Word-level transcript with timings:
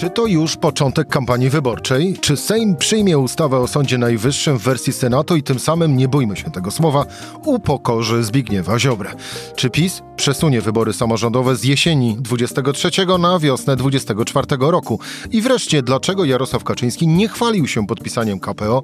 Czy 0.00 0.10
to 0.10 0.26
już 0.26 0.56
początek 0.56 1.08
kampanii 1.08 1.50
wyborczej? 1.50 2.18
Czy 2.20 2.36
Sejm 2.36 2.76
przyjmie 2.76 3.18
ustawę 3.18 3.58
o 3.58 3.66
Sądzie 3.66 3.98
Najwyższym 3.98 4.58
w 4.58 4.62
wersji 4.62 4.92
Senatu 4.92 5.36
i 5.36 5.42
tym 5.42 5.58
samym, 5.58 5.96
nie 5.96 6.08
bójmy 6.08 6.36
się 6.36 6.50
tego 6.50 6.70
słowa, 6.70 7.04
upokorzy 7.44 8.24
Zbigniewa 8.24 8.78
Ziobrę? 8.78 9.10
Czy 9.56 9.70
PiS 9.70 10.02
przesunie 10.16 10.60
wybory 10.60 10.92
samorządowe 10.92 11.56
z 11.56 11.64
jesieni 11.64 12.16
23 12.20 12.90
na 13.18 13.38
wiosnę 13.38 13.76
24 13.76 14.46
roku? 14.60 15.00
I 15.30 15.42
wreszcie, 15.42 15.82
dlaczego 15.82 16.24
Jarosław 16.24 16.64
Kaczyński 16.64 17.06
nie 17.06 17.28
chwalił 17.28 17.68
się 17.68 17.86
podpisaniem 17.86 18.40
KPO 18.40 18.82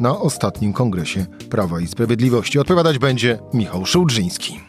na 0.00 0.18
ostatnim 0.18 0.72
kongresie 0.72 1.26
Prawa 1.50 1.80
i 1.80 1.86
Sprawiedliwości? 1.86 2.58
Odpowiadać 2.58 2.98
będzie 2.98 3.38
Michał 3.54 3.86
Szułdrzyński. 3.86 4.60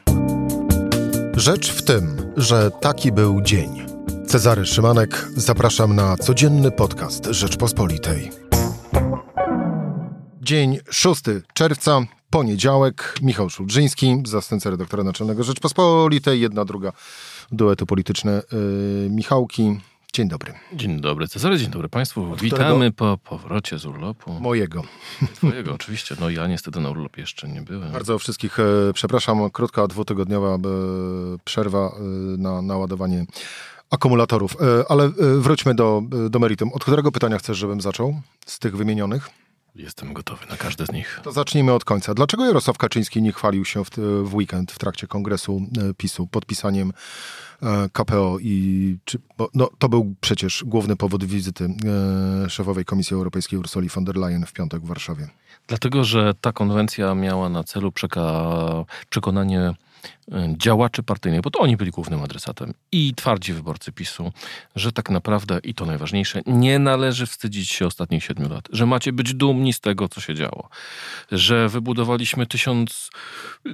Rzecz 1.36 1.72
w 1.72 1.82
tym, 1.82 2.18
że 2.36 2.72
taki 2.82 3.12
był 3.12 3.42
dzień. 3.42 3.87
Cezary 4.28 4.66
Szymanek, 4.66 5.28
zapraszam 5.36 5.96
na 5.96 6.18
codzienny 6.18 6.72
podcast 6.72 7.26
Rzeczpospolitej. 7.26 8.32
Dzień 10.42 10.78
6 10.90 11.22
czerwca, 11.54 12.02
poniedziałek. 12.30 13.16
Michał 13.22 13.50
Szulżyński, 13.50 14.24
zastępca 14.26 14.70
redaktora 14.70 15.04
naczelnego 15.04 15.44
Rzeczpospolitej, 15.44 16.42
jedna, 16.42 16.66
druga 16.66 16.92
duety 17.52 17.86
polityczne 17.86 18.42
yy, 18.52 19.10
Michałki. 19.10 19.80
Dzień 20.14 20.28
dobry. 20.28 20.54
Dzień 20.74 21.02
dobry 21.02 21.28
Cezary, 21.28 21.58
dzień 21.58 21.70
dobry 21.70 21.90
Państwu. 21.90 22.36
Witamy 22.36 22.92
po 22.92 23.18
powrocie 23.18 23.80
z 23.80 23.86
urlopu. 23.86 24.32
Mojego. 24.40 24.84
Twojego 25.36 25.74
oczywiście. 25.74 26.16
No 26.20 26.30
ja 26.30 26.48
niestety 26.48 26.80
na 26.80 26.90
urlop 26.90 27.18
jeszcze 27.18 27.48
nie 27.48 27.62
byłem. 27.62 27.92
Bardzo 27.92 28.20
wszystkich 28.20 28.60
e, 28.60 28.64
przepraszam. 28.94 29.50
Krótka, 29.52 29.88
dwutygodniowa 29.88 30.56
e, 30.56 30.60
przerwa 31.46 31.88
e, 31.88 32.02
na 32.38 32.62
naładowanie 32.62 33.26
akumulatorów. 33.90 34.58
E, 34.62 34.92
ale 34.92 35.04
e, 35.04 35.12
wróćmy 35.38 35.76
do, 35.76 36.02
e, 36.26 36.30
do 36.30 36.40
meritum. 36.40 36.72
Od 36.74 36.84
którego 36.84 37.12
pytania 37.12 37.38
chcesz, 37.38 37.58
żebym 37.58 37.82
zaczął 37.82 38.22
z 38.46 38.60
tych 38.60 38.78
wymienionych? 38.78 39.30
Jestem 39.76 40.14
gotowy 40.14 40.46
na 40.50 40.58
każde 40.58 40.86
z 40.86 40.92
nich. 40.92 41.20
To 41.24 41.32
zacznijmy 41.32 41.74
od 41.74 41.86
końca. 41.86 42.14
Dlaczego 42.14 42.46
Jarosław 42.46 42.78
Kaczyński 42.78 43.22
nie 43.22 43.32
chwalił 43.32 43.66
się 43.66 43.86
w, 43.86 43.90
w 44.24 44.36
weekend 44.36 44.72
w 44.72 44.80
trakcie 44.80 45.08
kongresu 45.08 45.62
PiSu 45.98 46.28
podpisaniem 46.28 46.94
KPO 47.94 48.38
i 48.42 48.98
czy, 49.06 49.20
bo, 49.38 49.50
no, 49.54 49.70
to 49.80 49.90
był 49.90 50.16
przecież 50.22 50.64
główny 50.68 50.96
powód 50.96 51.26
wizyty 51.26 51.66
e, 52.46 52.50
szefowej 52.50 52.86
Komisji 52.86 53.14
Europejskiej 53.14 53.60
Ursuli 53.60 53.90
von 53.90 54.06
der 54.06 54.16
Leyen 54.16 54.46
w 54.46 54.54
piątek 54.54 54.82
w 54.82 54.88
Warszawie? 54.88 55.28
Dlatego, 55.68 56.04
że 56.04 56.34
ta 56.42 56.52
konwencja 56.52 57.16
miała 57.16 57.50
na 57.50 57.64
celu 57.64 57.90
przeka- 57.90 58.86
przekonanie 59.10 59.74
działaczy 60.58 61.04
partyjnych, 61.04 61.42
bo 61.42 61.50
to 61.50 61.60
oni 61.60 61.78
byli 61.78 61.92
głównym 61.92 62.24
adresatem 62.24 62.74
i 62.92 63.14
twardzi 63.16 63.54
wyborcy 63.54 63.92
PiSu, 63.92 64.32
że 64.76 64.92
tak 64.92 65.10
naprawdę, 65.10 65.60
i 65.64 65.74
to 65.74 65.86
najważniejsze, 65.86 66.42
nie 66.46 66.80
należy 66.80 67.26
wstydzić 67.26 67.70
się 67.70 67.86
ostatnich 67.86 68.24
siedmiu 68.24 68.50
lat, 68.50 68.68
że 68.72 68.86
macie 68.86 69.14
być 69.14 69.34
dumni 69.34 69.74
z 69.74 69.80
tego, 69.80 70.10
co 70.10 70.22
się 70.22 70.36
działo, 70.36 70.70
że 71.32 71.70
wybudowaliśmy 71.70 72.46
tysiąc, 72.46 73.10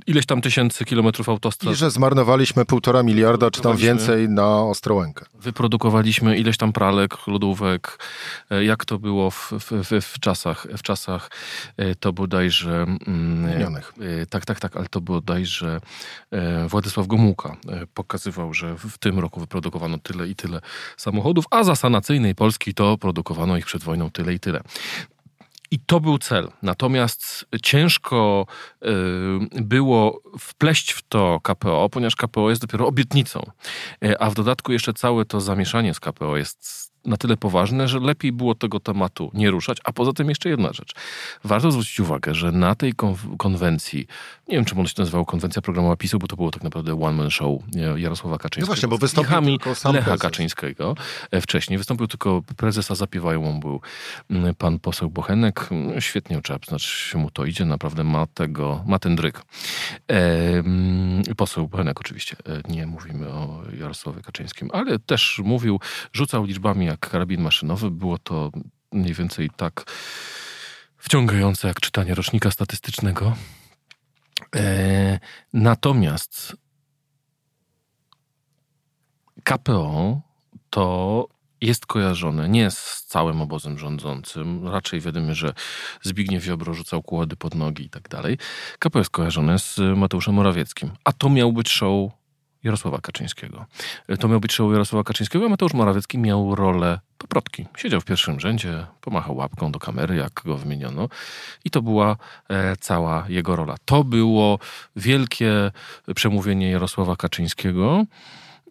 ileś 0.07 0.25
tam 0.25 0.41
tysięcy 0.41 0.85
kilometrów 0.85 1.29
autostrad. 1.29 1.73
I 1.73 1.77
że 1.77 1.91
zmarnowaliśmy 1.91 2.65
półtora 2.65 3.03
miliarda, 3.03 3.51
czy 3.51 3.61
tam 3.61 3.77
więcej 3.77 4.29
na 4.29 4.63
Ostrołękę. 4.63 5.25
Wyprodukowaliśmy 5.33 6.37
ileś 6.37 6.57
tam 6.57 6.73
pralek, 6.73 7.27
lodówek, 7.27 7.97
e, 8.49 8.63
jak 8.63 8.85
to 8.85 8.99
było 8.99 9.31
w, 9.31 9.51
w, 9.59 9.71
w, 9.71 10.05
w 10.05 10.19
czasach, 10.19 10.67
w 10.77 10.81
czasach 10.81 11.31
e, 11.77 11.95
to 11.95 12.13
bodajże... 12.13 12.85
Mm, 13.07 13.81
tak, 14.29 14.45
tak, 14.45 14.59
tak, 14.59 14.77
ale 14.77 14.87
to 14.87 15.01
bodajże 15.01 15.63
E, 15.63 15.79
Władysław 16.67 17.07
Gomułka 17.07 17.57
e, 17.69 17.87
pokazywał, 17.93 18.53
że 18.53 18.77
w 18.77 18.97
tym 18.97 19.19
roku 19.19 19.39
wyprodukowano 19.39 19.97
tyle 19.97 20.27
i 20.27 20.35
tyle 20.35 20.61
samochodów, 20.97 21.45
a 21.51 21.63
za 21.63 21.75
sanacyjnej 21.75 22.35
Polski 22.35 22.73
to 22.73 22.97
produkowano 22.97 23.57
ich 23.57 23.65
przed 23.65 23.83
wojną 23.83 24.11
tyle 24.11 24.33
i 24.33 24.39
tyle. 24.39 24.61
I 25.71 25.79
to 25.79 25.99
był 25.99 26.17
cel. 26.17 26.51
Natomiast 26.61 27.45
ciężko 27.63 28.45
y, 28.83 28.87
było 29.61 30.21
wpleść 30.39 30.91
w 30.91 31.01
to 31.01 31.39
KPO, 31.43 31.89
ponieważ 31.89 32.15
KPO 32.15 32.49
jest 32.49 32.61
dopiero 32.61 32.87
obietnicą. 32.87 33.51
A 34.19 34.29
w 34.29 34.33
dodatku 34.33 34.71
jeszcze 34.71 34.93
całe 34.93 35.25
to 35.25 35.41
zamieszanie 35.41 35.93
z 35.93 35.99
KPO 35.99 36.37
jest 36.37 36.92
na 37.05 37.17
tyle 37.17 37.37
poważne, 37.37 37.87
że 37.87 37.99
lepiej 37.99 38.31
było 38.31 38.55
tego 38.55 38.79
tematu 38.79 39.31
nie 39.33 39.51
ruszać. 39.51 39.77
A 39.83 39.93
poza 39.93 40.13
tym 40.13 40.29
jeszcze 40.29 40.49
jedna 40.49 40.73
rzecz. 40.73 40.93
Warto 41.43 41.71
zwrócić 41.71 41.99
uwagę, 41.99 42.35
że 42.35 42.51
na 42.51 42.75
tej 42.75 42.93
konwencji, 43.37 44.07
nie 44.47 44.55
wiem, 44.55 44.65
czemu 44.65 44.81
on 44.81 44.87
się 44.87 44.93
nazywał 44.97 45.25
konwencja 45.25 45.61
programowa 45.61 45.95
PiSu, 45.95 46.19
bo 46.19 46.27
to 46.27 46.35
było 46.35 46.51
tak 46.51 46.63
naprawdę 46.63 47.01
one-man 47.01 47.31
show 47.31 47.61
Jarosława 47.95 48.37
Kaczyńskiego. 48.37 48.65
No 48.65 48.75
właśnie, 48.75 48.89
bo 48.89 48.97
wystąpił 48.97 49.45
tylko 49.45 49.75
sam 49.75 49.93
Lecha 49.93 50.05
prezes. 50.05 50.21
Kaczyńskiego 50.21 50.95
e, 51.31 51.41
wcześniej. 51.41 51.77
Wystąpił 51.77 52.07
tylko 52.07 52.41
prezes, 52.57 52.91
a 52.91 52.95
zapiewają 52.95 53.59
był 53.59 53.81
mm, 54.29 54.55
pan 54.55 54.79
poseł 54.79 55.09
Bochenek. 55.09 55.67
Mm, 55.71 56.01
świetnie 56.01 56.41
trzeba 56.41 56.59
znaczy 56.67 56.87
się 56.87 57.17
mu 57.17 57.31
to 57.31 57.45
idzie. 57.45 57.65
Naprawdę 57.65 58.03
ma 58.03 58.27
tego, 58.27 58.83
ma 58.85 58.99
ten 58.99 59.15
dryk. 59.15 59.41
E, 60.11 60.63
poseł 61.37 61.67
Bochenek 61.67 61.99
oczywiście. 61.99 62.35
E, 62.45 62.71
nie 62.71 62.87
mówimy 62.87 63.29
o 63.29 63.61
Jarosławie 63.79 64.21
Kaczyńskim, 64.21 64.69
ale 64.73 64.99
też 64.99 65.41
mówił, 65.43 65.79
rzucał 66.13 66.45
liczbami 66.45 66.92
jak 66.93 67.09
karabin 67.09 67.41
maszynowy. 67.41 67.91
Było 67.91 68.17
to 68.17 68.51
mniej 68.91 69.13
więcej 69.13 69.49
tak 69.55 69.83
wciągające 70.97 71.67
jak 71.67 71.79
czytanie 71.79 72.15
rocznika 72.15 72.51
statystycznego. 72.51 73.35
E, 74.55 75.19
natomiast 75.53 76.57
KPO 79.43 80.21
to 80.69 81.27
jest 81.61 81.85
kojarzone 81.85 82.49
nie 82.49 82.71
z 82.71 83.05
całym 83.07 83.41
obozem 83.41 83.77
rządzącym, 83.77 84.67
raczej 84.67 85.01
wiadomo, 85.01 85.33
że 85.33 85.53
Zbigniew 86.01 86.43
Ziobro 86.43 86.73
rzucał 86.73 87.03
kłody 87.03 87.35
pod 87.35 87.55
nogi 87.55 87.85
i 87.85 87.89
tak 87.89 88.09
dalej. 88.09 88.37
KPO 88.79 88.99
jest 88.99 89.11
kojarzone 89.11 89.59
z 89.59 89.79
Mateuszem 89.95 90.33
Morawieckim, 90.33 90.91
a 91.03 91.11
to 91.11 91.29
miał 91.29 91.53
być 91.53 91.69
show 91.69 92.11
Jarosława 92.63 92.97
Kaczyńskiego. 93.01 93.65
To 94.19 94.27
miał 94.27 94.39
być 94.39 94.53
show 94.53 94.71
Jarosława 94.71 95.03
Kaczyńskiego, 95.03 95.45
a 95.45 95.49
Mateusz 95.49 95.73
Morawiecki 95.73 96.17
miał 96.17 96.55
rolę 96.55 96.99
poprotki. 97.17 97.65
Siedział 97.77 98.01
w 98.01 98.05
pierwszym 98.05 98.39
rzędzie, 98.39 98.85
pomachał 99.01 99.35
łapką 99.35 99.71
do 99.71 99.79
kamery, 99.79 100.15
jak 100.15 100.41
go 100.45 100.57
wymieniono 100.57 101.09
i 101.65 101.69
to 101.69 101.81
była 101.81 102.17
e, 102.49 102.75
cała 102.75 103.25
jego 103.29 103.55
rola. 103.55 103.75
To 103.85 104.03
było 104.03 104.59
wielkie 104.95 105.71
przemówienie 106.15 106.71
Jarosława 106.71 107.15
Kaczyńskiego, 107.15 108.05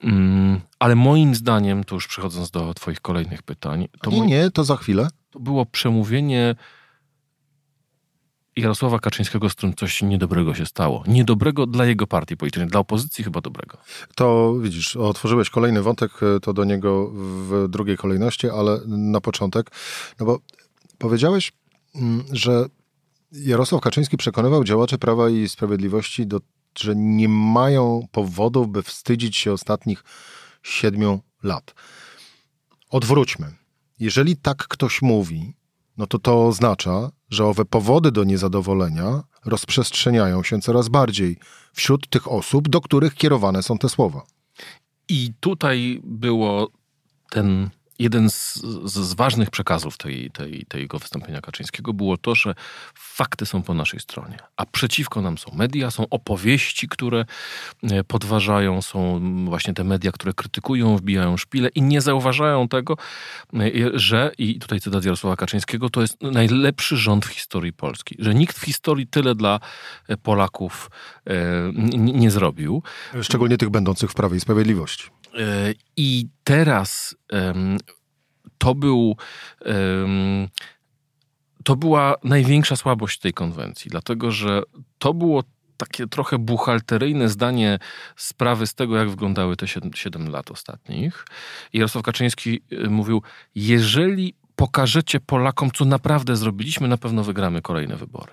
mm, 0.02 0.60
ale 0.78 0.94
moim 0.94 1.34
zdaniem, 1.34 1.84
to 1.84 1.94
już 1.94 2.08
przechodząc 2.08 2.50
do 2.50 2.74
twoich 2.74 3.00
kolejnych 3.00 3.42
pytań... 3.42 3.88
To 4.02 4.10
nie, 4.10 4.20
nie, 4.20 4.50
to 4.50 4.64
za 4.64 4.76
chwilę. 4.76 5.08
To 5.30 5.40
było 5.40 5.66
przemówienie 5.66 6.54
Jarosława 8.56 8.98
Kaczyńskiego, 8.98 9.50
z 9.50 9.54
którym 9.54 9.74
coś 9.74 10.02
niedobrego 10.02 10.54
się 10.54 10.66
stało. 10.66 11.04
Niedobrego 11.06 11.66
dla 11.66 11.86
jego 11.86 12.06
partii 12.06 12.36
politycznej, 12.36 12.68
dla 12.68 12.80
opozycji 12.80 13.24
chyba 13.24 13.40
dobrego. 13.40 13.78
To 14.14 14.54
widzisz, 14.60 14.96
otworzyłeś 14.96 15.50
kolejny 15.50 15.82
wątek, 15.82 16.12
e, 16.22 16.40
to 16.40 16.52
do 16.52 16.64
niego 16.64 17.10
w 17.14 17.66
drugiej 17.68 17.96
kolejności, 17.96 18.50
ale 18.50 18.80
na 18.86 19.20
początek, 19.20 19.70
no 20.20 20.26
bo 20.26 20.38
powiedziałeś, 20.98 21.52
mm, 21.94 22.24
że 22.32 22.66
Jarosław 23.32 23.80
Kaczyński 23.80 24.16
przekonywał 24.16 24.64
działaczy 24.64 24.98
Prawa 24.98 25.30
i 25.30 25.48
Sprawiedliwości, 25.48 26.26
do, 26.26 26.40
że 26.78 26.96
nie 26.96 27.28
mają 27.28 28.06
powodów, 28.12 28.68
by 28.68 28.82
wstydzić 28.82 29.36
się 29.36 29.52
ostatnich 29.52 30.04
siedmiu 30.62 31.20
lat. 31.42 31.74
Odwróćmy. 32.90 33.52
Jeżeli 34.00 34.36
tak 34.36 34.68
ktoś 34.68 35.02
mówi, 35.02 35.54
no 35.96 36.06
to 36.06 36.18
to 36.18 36.46
oznacza, 36.46 37.10
że 37.30 37.46
owe 37.46 37.64
powody 37.64 38.12
do 38.12 38.24
niezadowolenia 38.24 39.22
rozprzestrzeniają 39.44 40.42
się 40.42 40.60
coraz 40.60 40.88
bardziej 40.88 41.36
wśród 41.72 42.08
tych 42.08 42.32
osób, 42.32 42.68
do 42.68 42.80
których 42.80 43.14
kierowane 43.14 43.62
są 43.62 43.78
te 43.78 43.88
słowa. 43.88 44.22
I 45.08 45.32
tutaj 45.40 46.00
było 46.04 46.68
ten 47.30 47.70
jeden 47.98 48.30
z, 48.30 48.54
z, 48.84 49.14
ważnych 49.14 49.50
przekazów 49.50 49.96
tej, 49.96 50.30
tej, 50.30 50.66
tego 50.68 50.98
wystąpienia 50.98 51.40
Kaczyńskiego 51.40 51.92
było 51.92 52.16
to, 52.16 52.34
że 52.34 52.54
fakty 52.94 53.46
są 53.46 53.62
po 53.62 53.74
naszej 53.74 54.00
stronie, 54.00 54.36
a 54.56 54.66
przeciwko 54.66 55.22
nam 55.22 55.38
są 55.38 55.50
media, 55.54 55.90
są 55.90 56.08
opowieści, 56.10 56.88
które 56.88 57.24
e, 57.82 58.04
podważają, 58.04 58.82
są 58.82 59.20
właśnie 59.44 59.74
te 59.74 59.84
media, 59.84 60.12
które 60.12 60.32
krytykują, 60.32 60.96
wbijają 60.96 61.36
szpile 61.36 61.68
i 61.68 61.82
nie 61.82 62.00
zauważają 62.00 62.68
tego, 62.68 62.96
e, 63.54 63.70
że, 63.94 64.32
i 64.38 64.58
tutaj 64.58 64.80
cytat 64.80 65.04
Jarosława 65.04 65.36
Kaczyńskiego, 65.36 65.90
to 65.90 66.00
jest 66.00 66.22
najlepszy 66.22 66.96
rząd 66.96 67.26
w 67.26 67.28
historii 67.28 67.72
Polski, 67.72 68.16
że 68.18 68.34
nikt 68.34 68.58
w 68.58 68.64
historii 68.64 69.06
tyle 69.06 69.34
dla 69.34 69.60
e, 70.08 70.16
Polaków 70.16 70.90
nie, 71.74 72.12
nie 72.12 72.30
zrobił. 72.30 72.82
Szczególnie 73.22 73.56
tych 73.56 73.70
będących 73.70 74.10
w 74.10 74.14
Prawie 74.14 74.36
i 74.36 74.40
Sprawiedliwości. 74.40 75.10
I 75.96 76.26
teraz 76.44 77.16
to 78.58 78.74
był. 78.74 79.16
To 81.64 81.76
była 81.76 82.14
największa 82.24 82.76
słabość 82.76 83.18
tej 83.18 83.32
konwencji, 83.32 83.90
dlatego 83.90 84.30
że 84.30 84.62
to 84.98 85.14
było 85.14 85.42
takie 85.76 86.06
trochę 86.06 86.38
buchalteryjne 86.38 87.28
zdanie 87.28 87.78
sprawy 88.16 88.66
z 88.66 88.74
tego, 88.74 88.96
jak 88.96 89.10
wyglądały 89.10 89.56
te 89.56 89.68
7, 89.68 89.90
7 89.94 90.28
lat 90.28 90.50
ostatnich. 90.50 91.24
I 91.72 91.78
Jarosław 91.78 92.04
Kaczyński 92.04 92.60
y, 92.72 92.90
mówił, 92.90 93.22
jeżeli 93.54 94.34
pokażecie 94.56 95.20
Polakom, 95.20 95.70
co 95.70 95.84
naprawdę 95.84 96.36
zrobiliśmy, 96.36 96.88
na 96.88 96.96
pewno 96.96 97.24
wygramy 97.24 97.62
kolejne 97.62 97.96
wybory. 97.96 98.32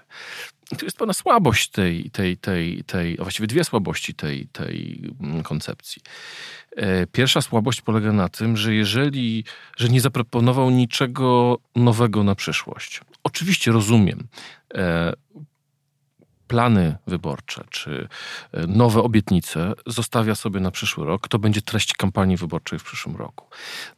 I 0.72 0.76
to 0.76 0.86
jest 0.86 0.98
pewna 0.98 1.14
słabość 1.14 1.70
tej, 1.70 2.10
tej, 2.12 2.38
tej, 2.38 2.84
tej 2.84 3.18
a 3.20 3.24
właściwie 3.24 3.48
dwie 3.48 3.64
słabości 3.64 4.14
tej, 4.14 4.48
tej 4.48 5.02
mm, 5.22 5.44
koncepcji. 5.44 6.02
E, 6.76 7.08
pierwsza 7.08 7.42
słabość 7.42 7.82
polega 7.82 8.12
na 8.12 8.30
tym, 8.30 8.58
że 8.58 8.74
jeżeli, 8.74 9.44
że 9.78 9.90
nie 9.90 10.02
zaproponował 10.02 10.70
niczego 10.70 11.58
nowego 11.76 12.24
na 12.24 12.36
przyszłość. 12.36 13.02
Oczywiście 13.24 13.72
rozumiem 13.72 14.28
e, 14.74 15.14
plany 16.50 16.98
wyborcze 17.08 17.64
czy 17.70 18.08
e, 18.52 18.68
nowe 18.68 19.04
obietnice 19.04 19.74
zostawia 19.88 20.36
sobie 20.36 20.60
na 20.60 20.72
przyszły 20.72 21.06
rok. 21.06 21.28
To 21.28 21.40
będzie 21.40 21.62
treść 21.62 21.94
kampanii 21.94 22.38
wyborczej 22.38 22.80
w 22.80 22.84
przyszłym 22.84 23.16
roku. 23.16 23.46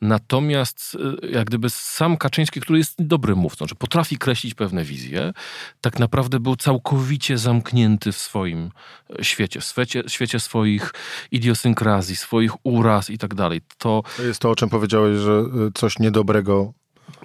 Natomiast 0.02 0.98
e, 1.24 1.28
jak 1.28 1.48
gdyby 1.48 1.70
sam 1.70 2.18
Kaczyński, 2.18 2.62
który 2.62 2.80
jest 2.80 2.96
dobrym 3.00 3.38
mówcą, 3.38 3.68
że 3.68 3.76
potrafi 3.76 4.18
kreślić 4.18 4.54
pewne 4.54 4.84
wizje, 4.84 5.34
tak 5.82 6.00
naprawdę 6.00 6.40
był 6.40 6.56
całkowicie 6.56 7.38
zamknięty 7.38 8.12
w 8.12 8.18
swoim 8.18 8.72
e, 9.20 9.24
świecie, 9.24 9.60
w 9.60 9.64
świecie, 9.64 10.04
świecie 10.08 10.40
swoich 10.40 10.94
idiosynkrazji, 11.32 12.16
swoich 12.16 12.66
uraz 12.66 13.10
i 13.10 13.18
tak 13.18 13.36
dalej. 13.36 13.62
To 13.78 14.04
jest 14.24 14.40
to, 14.40 14.50
o 14.50 14.56
czym 14.56 14.70
powiedziałeś, 14.70 15.18
że 15.18 15.44
coś 15.74 16.00
niedobrego 16.00 16.74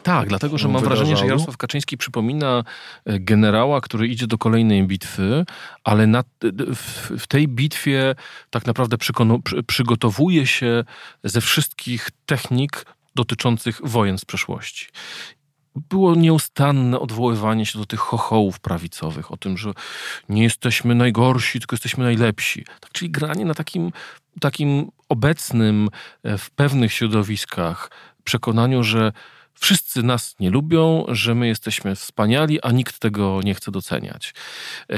tak, 0.02 0.28
dlatego 0.28 0.58
że 0.58 0.68
mam 0.68 0.82
wydarzało. 0.82 0.96
wrażenie, 0.96 1.16
że 1.16 1.26
Jarosław 1.26 1.56
Kaczyński 1.56 1.96
przypomina 1.96 2.64
e, 3.04 3.20
generała, 3.20 3.80
który 3.80 4.08
idzie 4.08 4.26
do 4.26 4.38
kolejnej 4.38 4.86
bitwy, 4.86 5.44
ale 5.84 6.06
na, 6.06 6.24
w, 7.18 7.26
tej 7.26 7.48
bitwie 7.48 8.14
tak 8.50 8.66
naprawdę 8.66 8.96
przygotowuje 9.66 10.46
się 10.46 10.84
ze 11.24 11.40
wszystkich 11.40 12.10
technik 12.26 12.86
dotyczących 13.14 13.80
wojen 13.84 14.18
z 14.18 14.24
przeszłości 14.24 14.86
było 15.88 16.14
nieustanne 16.14 17.00
odwoływanie 17.00 17.66
się 17.66 17.78
do 17.78 17.86
tych 17.86 18.00
chochołów 18.00 18.60
prawicowych, 18.60 19.32
o 19.32 19.36
tym, 19.36 19.58
że 19.58 19.72
nie 20.28 20.42
jesteśmy 20.42 20.94
najgorsi, 20.94 21.58
tylko 21.58 21.74
jesteśmy 21.74 22.04
najlepsi. 22.04 22.64
Tak, 22.80 22.92
czyli 22.92 23.10
granie 23.10 23.44
na 23.44 23.54
takim, 23.54 23.92
takim 24.40 24.90
obecnym 25.08 25.88
e, 26.22 26.38
w 26.38 26.50
pewnych 26.50 26.92
środowiskach 26.92 27.90
przekonaniu, 28.24 28.82
że 28.82 29.12
wszyscy 29.60 30.02
nas 30.02 30.36
nie 30.40 30.50
lubią, 30.50 31.04
że 31.08 31.34
my 31.34 31.46
jesteśmy 31.46 31.94
wspaniali, 31.94 32.62
a 32.62 32.72
nikt 32.72 32.98
tego 32.98 33.40
nie 33.44 33.54
chce 33.54 33.70
doceniać. 33.70 34.34
E, 34.90 34.96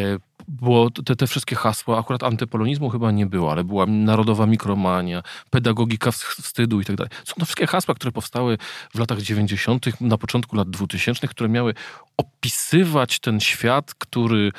było 0.49 0.90
te, 0.90 1.16
te 1.16 1.26
wszystkie 1.26 1.56
hasła, 1.56 1.99
akurat 1.99 2.22
antypolonizmu 2.22 2.90
chyba 2.90 3.10
nie 3.10 3.26
było, 3.26 3.52
ale 3.52 3.64
była 3.64 3.87
narodowa 3.87 4.46
mikromania, 4.46 5.22
pedagogika 5.50 6.10
wstydu 6.12 6.81
i 6.81 6.84
tak 6.84 6.96
dalej. 6.96 7.10
Są 7.25 7.34
to 7.38 7.44
wszystkie 7.44 7.66
hasła, 7.66 7.94
które 7.94 8.12
powstały 8.12 8.58
w 8.94 8.99
latach 8.99 9.22
90., 9.22 10.00
na 10.00 10.19
początku 10.19 10.56
lat 10.56 10.70
2000, 10.70 11.28
które 11.28 11.49
miały 11.49 11.75
opisywać 12.16 13.20
ten 13.20 13.40
świat, 13.40 13.94
który 13.94 14.52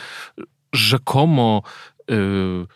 rzekomo 0.74 1.63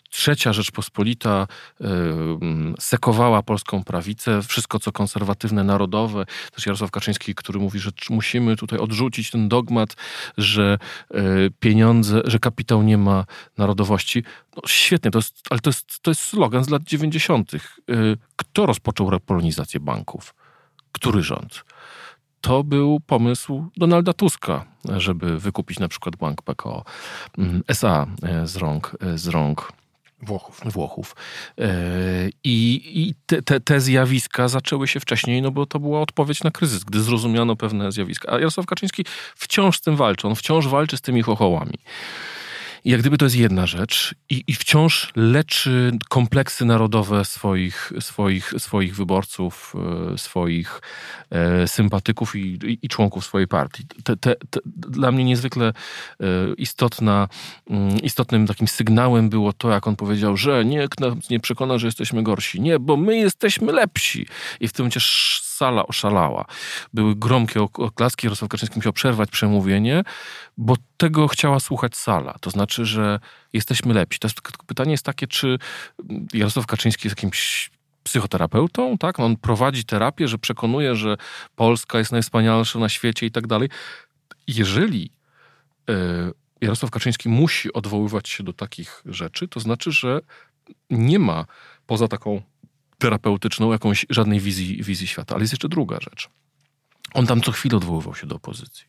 trzecia 0.10 0.54
Rzeczpospolita 0.54 1.48
y, 1.82 1.86
mm, 1.86 2.76
sekowała 2.80 3.44
polską 3.44 3.84
prawicę, 3.84 4.42
wszystko 4.42 4.80
co 4.80 4.92
konserwatywne, 4.92 5.64
narodowe. 5.64 6.26
Też 6.56 6.66
Jarosław 6.66 6.92
Kaczyński, 6.92 7.36
który 7.36 7.60
mówi, 7.60 7.80
że 7.80 7.92
musimy 8.10 8.56
tutaj 8.56 8.80
odrzucić 8.80 9.32
ten 9.32 9.50
dogmat, 9.50 9.96
że 10.38 10.78
y, 11.12 11.18
pieniądze, 11.60 12.22
że 12.26 12.40
kapitał 12.40 12.84
nie 12.84 12.98
ma 12.98 13.26
narodowości. 13.58 14.24
No, 14.56 14.62
świetnie, 14.68 15.12
to 15.12 15.20
jest, 15.20 15.42
ale 15.50 15.60
to 15.60 15.70
jest, 15.70 16.00
to 16.02 16.12
jest 16.12 16.22
slogan 16.22 16.64
z 16.64 16.70
lat 16.70 16.84
90. 16.84 17.52
Kto 18.36 18.66
rozpoczął 18.66 19.10
repolonizację 19.10 19.80
banków? 19.80 20.36
Który 20.92 21.24
rząd? 21.24 21.64
To 22.44 22.63
był 22.63 23.00
pomysł 23.00 23.66
Donalda 23.78 24.13
Tuska, 24.13 24.66
żeby 24.98 25.40
wykupić 25.40 25.80
na 25.80 25.88
przykład 25.88 26.16
bank 26.16 26.42
PKO 26.42 26.84
mm, 27.38 27.63
SA 27.68 28.07
e, 28.24 28.48
z 28.48 28.56
rąk, 28.56 28.98
e, 29.01 29.18
z 29.18 29.28
rąk 29.28 29.74
Włochów. 30.22 30.62
Włochów. 30.66 31.16
E, 31.57 31.69
I, 32.44 32.81
i 33.01 33.16
te, 33.25 33.42
te, 33.42 33.60
te, 33.60 33.81
zjawiska 33.81 34.48
zaczęły 34.48 34.88
się 34.88 35.00
wcześniej, 35.00 35.42
no 35.42 35.51
bo 35.51 35.66
to 35.66 35.80
była 35.80 36.01
odpowiedź 36.01 36.44
na 36.44 36.51
kryzys, 36.51 36.84
gdy 36.84 37.01
zrozumiano 37.01 37.56
pewne 37.56 37.92
zjawiska. 37.92 38.31
A 38.31 38.40
Jarosław 38.40 38.66
Kaczyński 38.66 39.06
wciąż 39.36 39.78
z 39.78 39.81
tym 39.81 39.96
walczy. 39.96 40.28
On 40.28 40.36
wciąż 40.36 40.68
walczy 40.68 40.98
z 40.98 41.01
tymi 41.01 41.22
chochołami. 41.22 41.78
I 42.86 42.90
jak 42.92 43.02
gdyby 43.02 43.18
to 43.18 43.26
jest 43.26 43.36
jedna 43.36 43.66
rzecz 43.66 44.16
i, 44.30 44.44
i 44.48 44.54
wciąż 44.54 45.12
leczy 45.16 45.92
kompleksy 46.10 46.66
narodowe 46.66 47.26
swoich, 47.26 47.94
swoich, 48.00 48.54
swoich 48.58 48.96
wyborców, 48.96 49.74
e, 50.14 50.18
swoich 50.18 50.82
e, 51.30 51.68
sympatyków 51.68 52.36
i, 52.36 52.60
i, 52.82 52.90
członków 52.90 53.26
swojej 53.26 53.48
partii. 53.48 53.86
Te, 54.04 54.18
te, 54.18 54.36
te, 54.50 54.60
dla 54.76 55.12
mnie 55.12 55.24
niezwykle 55.24 55.68
e, 55.68 55.74
istotna, 56.58 57.28
mm, 57.70 58.00
istotnym 58.02 58.48
takim 58.48 58.68
sygnałem 58.68 59.30
było 59.30 59.54
to, 59.54 59.70
jak 59.70 59.88
on 59.88 59.96
powiedział, 59.96 60.38
że 60.38 60.66
nikt 60.66 61.00
nie 61.30 61.40
przekona, 61.40 61.78
że 61.78 61.88
jesteśmy 61.88 62.24
gorsi. 62.24 62.62
Nie, 62.62 62.80
bo 62.80 62.98
my 62.98 63.18
jesteśmy 63.18 63.72
lepsi. 63.72 64.28
I 64.60 64.68
w 64.68 64.74
tym 64.74 64.84
momencie 64.84 65.00
sala 65.63 65.88
oszalała. 65.88 66.45
Były 66.94 67.15
gromkie 67.15 67.62
oklaski, 67.62 68.27
Jarosław 68.27 68.50
Kaczyński 68.50 68.80
musiał 68.80 68.94
przerwać 68.94 69.30
przemówienie, 69.30 70.04
bo 70.57 70.75
tego 70.98 71.27
chciała 71.27 71.60
słuchać 71.60 71.95
sala. 71.95 72.36
To 72.42 72.50
znaczy, 72.50 72.86
że 72.86 73.19
jesteśmy 73.54 73.94
lepsi. 73.94 74.19
Jest, 74.24 74.42
pytanie 74.68 74.92
jest 74.92 75.06
takie, 75.06 75.27
czy 75.27 75.57
Jarosław 76.33 76.65
Kaczyński 76.65 77.07
jest 77.07 77.18
jakimś 77.18 77.71
psychoterapeutą, 78.04 78.98
tak? 78.98 79.19
On 79.19 79.38
prowadzi 79.38 79.86
terapię, 79.86 80.27
że 80.27 80.38
przekonuje, 80.38 80.95
że 80.95 81.18
Polska 81.56 82.00
jest 82.00 82.12
najwspanialsza 82.12 82.80
na 82.80 82.89
świecie 82.89 83.25
i 83.25 83.31
tak 83.31 83.48
dalej. 83.48 83.69
Jeżeli 84.48 85.12
e, 85.89 85.94
Jarosław 86.62 86.92
Kaczyński 86.92 87.30
musi 87.30 87.74
odwoływać 87.74 88.30
się 88.30 88.44
do 88.44 88.54
takich 88.54 89.01
rzeczy, 89.06 89.48
to 89.48 89.60
znaczy, 89.60 89.92
że 89.92 90.21
nie 90.89 91.19
ma 91.19 91.45
poza 91.88 92.07
taką 92.07 92.42
terapeutyczną, 92.98 93.72
jakąś 93.72 94.06
żadnej 94.10 94.40
wizji, 94.40 94.84
wizji 94.84 95.07
świata. 95.07 95.36
Ale 95.36 95.44
jest 95.44 95.54
jeszcze 95.54 95.69
druga 95.69 96.00
rzecz. 96.00 96.30
On 97.14 97.28
tam 97.28 97.42
co 97.42 97.52
chwilę 97.52 97.78
odwoływał 97.78 98.16
się 98.16 98.28
do 98.28 98.36
opozycji. 98.36 98.86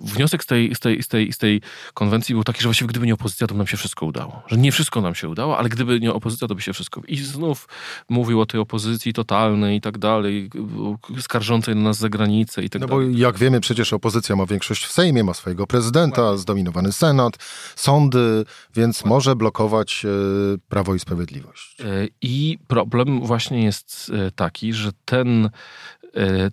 Wniosek 0.00 0.44
z 0.44 0.46
tej, 0.46 0.74
z, 0.74 0.80
tej, 0.80 1.02
z, 1.02 1.08
tej, 1.08 1.32
z 1.32 1.38
tej 1.38 1.60
konwencji 1.94 2.34
był 2.34 2.44
taki, 2.44 2.60
że 2.60 2.68
właściwie 2.68 2.88
gdyby 2.88 3.06
nie 3.06 3.14
opozycja, 3.14 3.46
to 3.46 3.54
nam 3.54 3.66
się 3.66 3.76
wszystko 3.76 4.06
udało. 4.06 4.42
Że 4.46 4.56
nie 4.56 4.72
wszystko 4.72 5.00
nam 5.00 5.14
się 5.14 5.28
udało, 5.28 5.58
ale 5.58 5.68
gdyby 5.68 6.00
nie 6.00 6.12
opozycja, 6.12 6.48
to 6.48 6.54
by 6.54 6.62
się 6.62 6.72
wszystko... 6.72 7.02
I 7.08 7.16
znów 7.16 7.68
mówił 8.08 8.40
o 8.40 8.46
tej 8.46 8.60
opozycji 8.60 9.12
totalnej 9.12 9.76
i 9.76 9.80
tak 9.80 9.98
dalej, 9.98 10.50
skarżącej 11.20 11.76
na 11.76 11.82
nas 11.82 11.98
za 11.98 12.08
granicę 12.08 12.62
i 12.62 12.70
tak 12.70 12.82
no 12.82 12.88
dalej. 12.88 13.06
No 13.06 13.12
bo 13.12 13.18
jak 13.18 13.38
wiemy, 13.38 13.60
przecież 13.60 13.92
opozycja 13.92 14.36
ma 14.36 14.46
większość 14.46 14.86
w 14.86 14.92
Sejmie, 14.92 15.24
ma 15.24 15.34
swojego 15.34 15.66
prezydenta, 15.66 16.36
zdominowany 16.36 16.92
Senat, 16.92 17.36
sądy, 17.76 18.44
więc 18.74 19.04
może 19.04 19.36
blokować 19.36 20.04
e, 20.04 20.08
Prawo 20.68 20.94
i 20.94 20.98
Sprawiedliwość. 20.98 21.76
E, 21.80 21.84
I 22.22 22.58
problem 22.68 23.26
właśnie 23.26 23.64
jest 23.64 24.12
e, 24.14 24.30
taki, 24.30 24.72
że 24.72 24.90
ten 25.04 25.50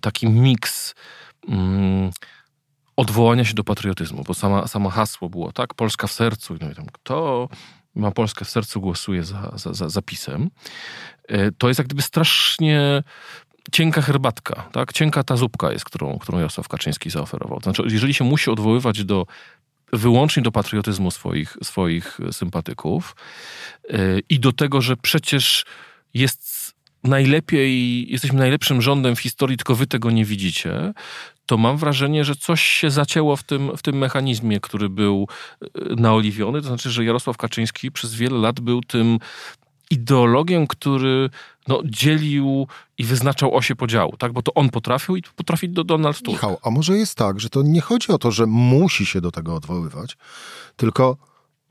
taki 0.00 0.28
miks 0.28 0.94
mm, 1.48 2.10
odwołania 2.96 3.44
się 3.44 3.54
do 3.54 3.64
patriotyzmu, 3.64 4.24
bo 4.26 4.34
sama, 4.34 4.66
samo 4.66 4.90
hasło 4.90 5.28
było, 5.28 5.52
tak, 5.52 5.74
Polska 5.74 6.06
w 6.06 6.12
sercu, 6.12 6.56
no 6.60 6.70
i 6.70 6.74
tam, 6.74 6.86
kto 6.92 7.48
ma 7.96 8.10
Polskę 8.10 8.44
w 8.44 8.50
sercu, 8.50 8.80
głosuje 8.80 9.24
za, 9.24 9.52
za, 9.54 9.74
za 9.74 9.88
zapisem. 9.88 10.50
E, 11.28 11.52
to 11.52 11.68
jest 11.68 11.78
jak 11.78 11.86
gdyby 11.86 12.02
strasznie 12.02 13.02
cienka 13.72 14.02
herbatka, 14.02 14.68
tak? 14.72 14.92
Cienka 14.92 15.24
ta 15.24 15.36
zupka 15.36 15.72
jest, 15.72 15.84
którą, 15.84 16.18
którą 16.18 16.38
Jarosław 16.38 16.68
Kaczyński 16.68 17.10
zaoferował. 17.10 17.60
Znaczy, 17.60 17.82
jeżeli 17.84 18.14
się 18.14 18.24
musi 18.24 18.50
odwoływać 18.50 19.04
do 19.04 19.26
wyłącznie 19.92 20.42
do 20.42 20.52
patriotyzmu 20.52 21.10
swoich, 21.10 21.56
swoich 21.62 22.18
sympatyków 22.32 23.16
yy, 23.90 24.22
i 24.28 24.40
do 24.40 24.52
tego, 24.52 24.80
że 24.80 24.96
przecież 24.96 25.64
jest 26.14 26.55
najlepiej, 27.06 28.06
jesteśmy 28.12 28.38
najlepszym 28.38 28.82
rządem 28.82 29.16
w 29.16 29.20
historii, 29.20 29.56
tylko 29.56 29.74
wy 29.74 29.86
tego 29.86 30.10
nie 30.10 30.24
widzicie, 30.24 30.92
to 31.46 31.56
mam 31.56 31.76
wrażenie, 31.76 32.24
że 32.24 32.36
coś 32.36 32.62
się 32.62 32.90
zacięło 32.90 33.36
w 33.36 33.42
tym, 33.42 33.76
w 33.76 33.82
tym 33.82 33.98
mechanizmie, 33.98 34.60
który 34.60 34.88
był 34.88 35.28
e, 35.60 35.66
naoliwiony. 35.96 36.62
To 36.62 36.68
znaczy, 36.68 36.90
że 36.90 37.04
Jarosław 37.04 37.36
Kaczyński 37.36 37.92
przez 37.92 38.14
wiele 38.14 38.38
lat 38.38 38.60
był 38.60 38.80
tym 38.80 39.18
ideologiem, 39.90 40.66
który 40.66 41.30
no, 41.68 41.82
dzielił 41.84 42.66
i 42.98 43.04
wyznaczał 43.04 43.54
osie 43.54 43.76
podziału, 43.76 44.16
tak? 44.16 44.32
Bo 44.32 44.42
to 44.42 44.54
on 44.54 44.70
potrafił 44.70 45.16
i 45.16 45.22
potrafi 45.36 45.68
do 45.68 45.84
Donald 45.84 46.16
Tusk. 46.16 46.28
Michał, 46.28 46.58
a 46.62 46.70
może 46.70 46.96
jest 46.98 47.14
tak, 47.14 47.40
że 47.40 47.50
to 47.50 47.62
nie 47.62 47.80
chodzi 47.80 48.12
o 48.12 48.18
to, 48.18 48.30
że 48.30 48.46
musi 48.46 49.06
się 49.06 49.20
do 49.20 49.30
tego 49.30 49.54
odwoływać, 49.54 50.16
tylko 50.76 51.16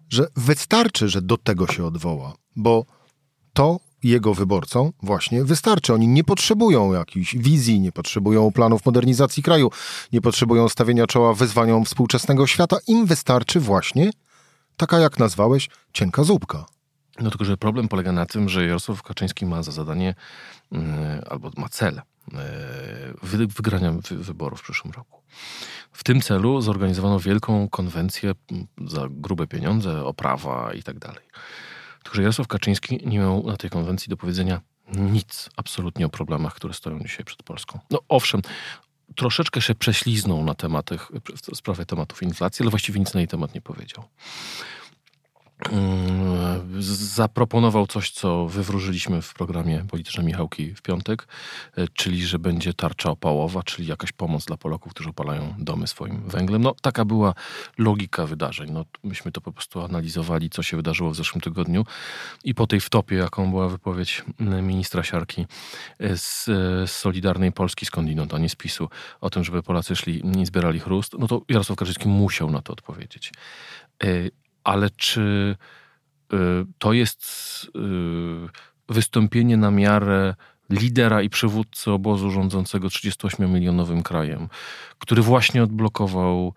że 0.10 0.28
wystarczy, 0.36 1.10
że 1.10 1.22
do 1.22 1.38
tego 1.38 1.68
się 1.68 1.86
odwoła, 1.86 2.34
bo 2.56 2.86
to 3.54 3.80
jego 4.10 4.34
wyborcom 4.34 4.92
właśnie 5.04 5.44
wystarczy. 5.44 5.94
Oni 5.94 6.08
nie 6.08 6.24
potrzebują 6.24 6.94
jakiejś 6.94 7.38
wizji, 7.38 7.80
nie 7.80 7.92
potrzebują 7.92 8.52
planów 8.52 8.86
modernizacji 8.86 9.44
kraju, 9.44 9.72
nie 10.14 10.22
potrzebują 10.22 10.70
stawienia 10.70 11.08
czoła 11.08 11.34
wyzwaniom 11.34 11.86
współczesnego 11.86 12.48
świata. 12.48 12.78
Im 12.88 13.06
wystarczy 13.06 13.60
właśnie 13.60 14.12
taka 14.78 15.00
jak 15.00 15.20
nazwałeś, 15.20 15.70
cienka 15.94 16.24
zupka. 16.24 16.66
No 17.20 17.30
tylko, 17.30 17.46
że 17.46 17.58
problem 17.58 17.88
polega 17.88 18.12
na 18.12 18.26
tym, 18.26 18.50
że 18.50 18.66
Jarosław 18.66 19.04
Kaczyński 19.04 19.46
ma 19.46 19.64
za 19.64 19.72
zadanie 19.72 20.16
yy, 20.72 20.80
albo 21.30 21.52
ma 21.58 21.70
cel 21.70 22.02
yy, 22.32 23.48
wygrania 23.48 23.92
wy, 23.92 24.18
wyborów 24.18 24.60
w 24.60 24.64
przyszłym 24.64 24.94
roku. 24.94 25.22
W 25.92 26.04
tym 26.04 26.22
celu 26.22 26.62
zorganizowano 26.62 27.20
wielką 27.20 27.70
konwencję 27.70 28.32
za 28.88 29.08
grube 29.10 29.48
pieniądze, 29.48 30.06
oprawa 30.06 30.74
i 30.74 30.84
tak 30.84 31.00
dalej. 31.00 31.24
Tylko, 32.06 32.16
że 32.16 32.22
Jarosław 32.22 32.48
Kaczyński 32.48 33.00
nie 33.06 33.20
miał 33.20 33.44
na 33.44 33.58
tej 33.58 33.70
konwencji 33.70 34.10
do 34.10 34.18
powiedzenia 34.18 34.62
nic 34.94 35.50
absolutnie 35.58 36.06
o 36.06 36.10
problemach, 36.10 36.54
które 36.54 36.74
stoją 36.74 37.00
dzisiaj 37.00 37.26
przed 37.26 37.44
Polską. 37.44 37.80
No 37.92 38.00
owszem, 38.10 38.42
troszeczkę 39.16 39.62
się 39.62 39.76
prześliznął 39.76 40.44
na 40.44 40.56
tematach, 40.56 41.12
w 41.54 41.58
sprawie 41.58 41.86
tematów 41.86 42.24
inflacji, 42.24 42.64
ale 42.64 42.70
właściwie 42.70 43.00
nic 43.00 43.14
na 43.14 43.20
jej 43.20 43.28
temat 43.28 43.56
nie 43.56 43.62
powiedział. 43.62 44.04
Mm, 45.60 46.84
zaproponował 46.84 47.88
coś, 47.88 48.12
co 48.12 48.48
wywróżyliśmy 48.48 49.22
w 49.22 49.34
programie 49.34 49.86
Polityczne 49.90 50.24
Michałki 50.24 50.76
w 50.76 50.82
piątek, 50.82 51.28
e, 51.78 51.88
czyli 51.88 52.26
że 52.26 52.40
będzie 52.40 52.74
tarcza 52.74 53.10
opałowa, 53.10 53.64
czyli 53.64 53.88
jakaś 53.88 54.12
pomoc 54.12 54.46
dla 54.46 54.58
Polaków, 54.58 54.94
którzy 54.94 55.10
opalają 55.10 55.56
domy 55.60 55.88
swoim 55.88 56.30
węglem. 56.30 56.62
No, 56.62 56.76
taka 56.82 57.06
była 57.06 57.34
logika 57.78 58.26
wydarzeń. 58.26 58.72
No, 58.72 58.86
myśmy 59.04 59.32
to 59.32 59.42
po 59.42 59.52
prostu 59.52 59.82
analizowali, 59.82 60.50
co 60.50 60.64
się 60.64 60.78
wydarzyło 60.78 61.12
w 61.12 61.16
zeszłym 61.16 61.42
tygodniu 61.42 61.86
i 62.44 62.56
po 62.56 62.68
tej 62.68 62.80
wtopie, 62.80 63.16
jaką 63.16 63.50
była 63.50 63.70
wypowiedź 63.70 64.24
ministra 64.40 65.04
Siarki 65.04 65.42
e, 65.42 65.46
e, 66.00 66.18
z 66.18 66.50
Solidarnej 66.92 67.52
Polski, 67.52 67.86
skądinąd, 67.86 68.34
a 68.34 68.38
nie 68.38 68.50
z 68.50 68.56
PiSu, 68.56 68.90
o 69.22 69.30
tym, 69.30 69.44
żeby 69.44 69.64
Polacy 69.64 69.96
szli 69.96 70.42
i 70.42 70.46
zbierali 70.46 70.80
chrust, 70.80 71.14
no 71.20 71.28
to 71.28 71.42
Jarosław 71.50 71.80
Kaczyński 71.80 72.08
musiał 72.08 72.52
na 72.52 72.62
to 72.62 72.74
odpowiedzieć 72.74 73.32
ale 74.66 74.90
czy 74.90 75.56
y, 76.34 76.38
to 76.78 76.94
jest 76.94 77.26
y, 77.66 78.94
wystąpienie 78.94 79.58
na 79.58 79.72
miarę 79.72 80.36
lidera 80.70 81.22
i 81.22 81.30
przywódcy 81.30 81.92
obozu 81.92 82.32
rządzącego 82.32 82.88
38-milionowym 82.88 84.04
krajem, 84.04 84.50
który 85.00 85.22
właśnie 85.22 85.64
odblokował 85.64 86.54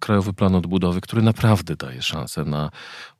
Krajowy 0.00 0.32
Plan 0.32 0.54
Odbudowy, 0.54 1.00
który 1.00 1.22
naprawdę 1.22 1.76
daje 1.76 2.02
szansę 2.02 2.44
na 2.44 2.70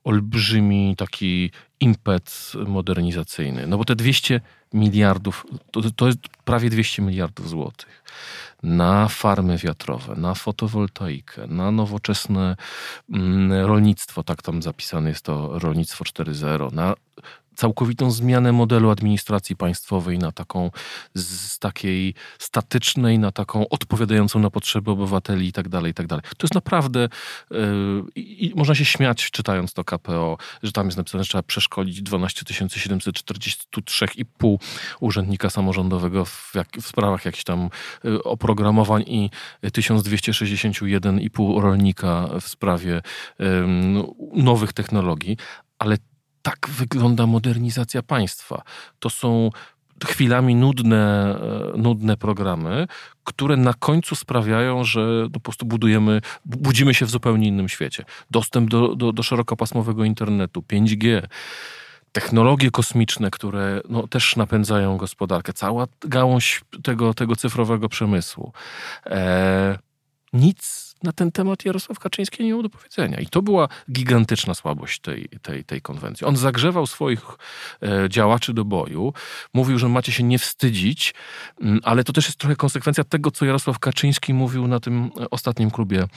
olbrzymi 0.03 0.95
taki 0.97 1.51
impet 1.79 2.51
modernizacyjny. 2.67 3.67
No 3.67 3.77
bo 3.77 3.85
te 3.85 3.95
200 3.95 4.41
miliardów, 4.73 5.45
to, 5.71 5.81
to 5.95 6.07
jest 6.07 6.19
prawie 6.45 6.69
200 6.69 7.01
miliardów 7.01 7.49
złotych 7.49 8.03
na 8.63 9.07
farmy 9.07 9.57
wiatrowe, 9.57 10.15
na 10.15 10.33
fotowoltaikę, 10.33 11.47
na 11.47 11.71
nowoczesne 11.71 12.55
mm, 13.09 13.65
rolnictwo, 13.65 14.23
tak 14.23 14.41
tam 14.41 14.61
zapisane 14.61 15.09
jest 15.09 15.25
to 15.25 15.59
rolnictwo 15.59 16.03
4.0, 16.03 16.73
na 16.73 16.95
całkowitą 17.55 18.11
zmianę 18.11 18.51
modelu 18.51 18.89
administracji 18.89 19.55
państwowej 19.55 20.19
na 20.19 20.31
taką 20.31 20.71
z 21.15 21.59
takiej 21.59 22.13
statycznej, 22.39 23.19
na 23.19 23.31
taką 23.31 23.69
odpowiadającą 23.69 24.39
na 24.39 24.49
potrzeby 24.49 24.91
obywateli 24.91 25.47
i 25.47 25.51
tak 25.51 25.69
dalej, 25.69 25.91
i 25.91 25.93
tak 25.93 26.07
dalej. 26.07 26.23
To 26.37 26.45
jest 26.45 26.55
naprawdę 26.55 27.09
yy, 27.51 28.03
i 28.15 28.53
można 28.55 28.75
się 28.75 28.85
śmiać 28.85 29.31
czytając 29.31 29.73
to 29.73 29.83
KPO, 29.83 30.37
że 30.63 30.71
tam 30.71 30.85
jest 30.85 30.97
napisane, 30.97 31.23
że 31.23 31.29
trzeba 31.29 31.43
przeszkolić 31.43 32.01
12 32.01 32.45
743,5 32.45 34.57
urzędnika 34.99 35.49
samorządowego 35.49 36.25
w, 36.25 36.51
jak, 36.55 36.67
w 36.81 36.87
sprawach 36.87 37.25
jakichś 37.25 37.43
tam 37.43 37.69
yy, 38.03 38.23
oprogramowań 38.23 39.03
i 39.07 39.29
1261,5 39.63 41.61
rolnika 41.61 42.29
w 42.41 42.47
sprawie 42.47 43.01
nowych 44.33 44.73
technologii, 44.73 45.37
ale 45.79 45.97
tak 46.41 46.69
wygląda 46.69 47.27
modernizacja 47.27 48.03
państwa. 48.03 48.61
To 48.99 49.09
są 49.09 49.49
chwilami 50.05 50.55
nudne, 50.55 51.35
e, 51.73 51.77
nudne 51.77 52.17
programy, 52.17 52.87
które 53.23 53.57
na 53.57 53.73
końcu 53.73 54.15
sprawiają, 54.15 54.83
że 54.83 55.27
po 55.33 55.39
prostu 55.39 55.65
budujemy, 55.65 56.21
budzimy 56.45 56.93
się 56.93 57.05
w 57.05 57.09
zupełnie 57.09 57.47
innym 57.47 57.69
świecie. 57.69 58.05
Dostęp 58.31 58.69
do, 58.69 58.95
do, 58.95 59.11
do 59.11 59.23
szerokopasmowego 59.23 60.03
internetu, 60.03 60.61
5G, 60.61 61.21
technologie 62.13 62.71
kosmiczne, 62.71 63.31
które 63.31 63.81
no, 63.89 64.07
też 64.07 64.35
napędzają 64.35 64.97
gospodarkę, 64.97 65.53
cała 65.53 65.87
gałąź 66.01 66.61
tego, 66.83 67.13
tego 67.13 67.35
cyfrowego 67.35 67.89
przemysłu. 67.89 68.53
E, 69.05 69.77
nic 70.33 70.93
na 71.03 71.11
ten 71.11 71.31
temat 71.31 71.65
Jarosław 71.65 71.99
Kaczyński 71.99 72.43
nie 72.43 72.49
miał 72.49 72.63
do 72.63 72.69
powiedzenia. 72.69 73.19
I 73.19 73.25
to 73.25 73.41
była 73.41 73.67
gigantyczna 73.91 74.53
słabość 74.53 74.99
tej, 74.99 75.29
tej, 75.41 75.63
tej 75.63 75.81
konwencji. 75.81 76.27
On 76.27 76.37
zagrzewał 76.37 76.87
swoich 76.87 77.21
e, 77.81 78.09
działaczy 78.09 78.53
do 78.53 78.65
boju, 78.65 79.13
mówił, 79.53 79.79
że 79.79 79.89
macie 79.89 80.11
się 80.11 80.23
nie 80.23 80.39
wstydzić, 80.39 81.13
mm, 81.61 81.79
ale 81.83 82.03
to 82.03 82.13
też 82.13 82.25
jest 82.25 82.37
trochę 82.37 82.55
konsekwencja 82.55 83.03
tego, 83.03 83.31
co 83.31 83.45
Jarosław 83.45 83.79
Kaczyński 83.79 84.33
mówił 84.33 84.67
na 84.67 84.79
tym 84.79 85.11
ostatnim 85.31 85.71
klubie 85.71 86.07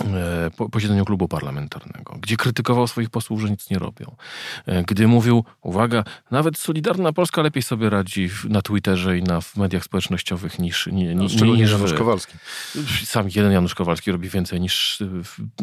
E, 0.00 0.50
posiedzeniu 0.70 1.04
klubu 1.04 1.28
parlamentarnego, 1.28 2.16
gdzie 2.20 2.36
krytykował 2.36 2.86
swoich 2.86 3.10
posłów, 3.10 3.40
że 3.40 3.50
nic 3.50 3.70
nie 3.70 3.78
robią. 3.78 4.16
E, 4.66 4.82
gdy 4.82 5.08
mówił, 5.08 5.44
uwaga, 5.62 6.04
nawet 6.30 6.58
Solidarna 6.58 7.12
Polska 7.12 7.42
lepiej 7.42 7.62
sobie 7.62 7.90
radzi 7.90 8.30
na 8.48 8.62
Twitterze 8.62 9.18
i 9.18 9.22
na 9.22 9.40
w 9.40 9.56
mediach 9.56 9.84
społecznościowych 9.84 10.58
niż, 10.58 10.88
nie, 10.92 11.14
no, 11.14 11.22
niż 11.22 11.40
Janusz 11.72 11.92
Kowalski. 11.92 12.34
Sam 13.04 13.28
jeden 13.34 13.52
Janusz 13.52 13.74
Kowalski 13.74 14.12
robi 14.12 14.28
więcej 14.28 14.60
niż 14.60 15.02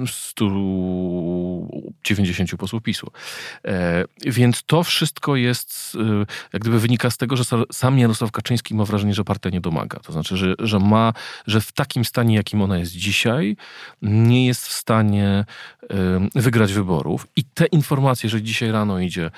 190 0.08 2.56
posłów 2.58 2.84
PiSu. 2.84 3.12
E, 3.66 4.06
więc 4.26 4.64
to 4.64 4.84
wszystko 4.84 5.36
jest, 5.36 5.98
jak 6.54 6.62
gdyby 6.62 6.80
wynika 6.80 7.10
z 7.10 7.18
tego, 7.18 7.38
że 7.38 7.44
sam 7.72 8.00
Jarosław 8.00 8.32
Kaczyński 8.32 8.76
ma 8.76 8.86
wrażenie, 8.86 9.14
że 9.14 9.24
partia 9.24 9.50
nie 9.50 9.62
domaga. 9.62 10.00
To 10.00 10.14
znaczy, 10.14 10.38
że, 10.38 10.56
że 10.60 10.80
ma, 10.80 11.14
że 11.48 11.62
w 11.62 11.72
takim 11.72 12.06
stanie, 12.06 12.36
jakim 12.36 12.62
ona 12.62 12.78
jest 12.78 12.92
dzisiaj, 12.92 13.58
nie 14.24 14.46
jest 14.46 14.68
w 14.68 14.72
stanie 14.72 15.46
wygrać 16.36 16.74
wyborów. 16.74 17.28
I 17.36 17.44
te 17.44 17.66
informacje, 17.66 18.30
że 18.30 18.42
dzisiaj 18.42 18.72
rano 18.72 19.00
idzie 19.00 19.32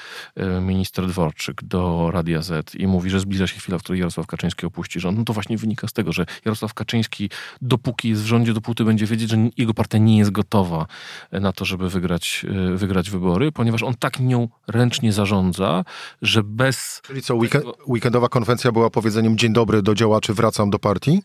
minister 0.62 1.08
Dworczyk 1.08 1.64
do 1.64 2.12
Radia 2.12 2.42
Z 2.42 2.76
i 2.76 2.88
mówi, 2.88 3.10
że 3.10 3.20
zbliża 3.20 3.48
się 3.48 3.60
chwila, 3.60 3.78
w 3.78 3.84
której 3.84 4.00
Jarosław 4.00 4.28
Kaczyński 4.28 4.66
opuści 4.66 5.00
rząd, 5.00 5.18
no 5.18 5.24
to 5.24 5.34
właśnie 5.34 5.58
wynika 5.58 5.88
z 5.88 5.94
tego, 5.94 6.14
że 6.14 6.26
Jarosław 6.46 6.74
Kaczyński, 6.74 7.30
dopóki 7.62 8.10
jest 8.10 8.22
w 8.22 8.26
rządzie, 8.26 8.54
dopóty 8.54 8.84
będzie 8.84 9.06
wiedzieć, 9.06 9.30
że 9.30 9.38
jego 9.58 9.74
partia 9.74 9.98
nie 9.98 10.18
jest 10.18 10.32
gotowa 10.32 10.86
na 11.32 11.54
to, 11.54 11.66
żeby 11.66 11.90
wygrać, 11.90 12.46
e, 12.74 12.78
wygrać 12.78 13.10
wybory, 13.10 13.52
ponieważ 13.52 13.84
on 13.84 13.94
tak 13.94 14.20
nią 14.20 14.50
ręcznie 14.68 15.14
zarządza, 15.14 15.86
że 16.22 16.44
bez... 16.44 17.02
Czyli 17.08 17.22
co, 17.22 17.36
weekend, 17.36 17.66
weekendowa 17.88 18.30
konwencja 18.30 18.72
była 18.72 18.90
powiedzeniem 18.90 19.38
dzień 19.38 19.54
dobry 19.54 19.82
do 19.82 19.96
działaczy, 19.96 20.34
wracam 20.34 20.70
do 20.70 20.80
partii? 20.80 21.22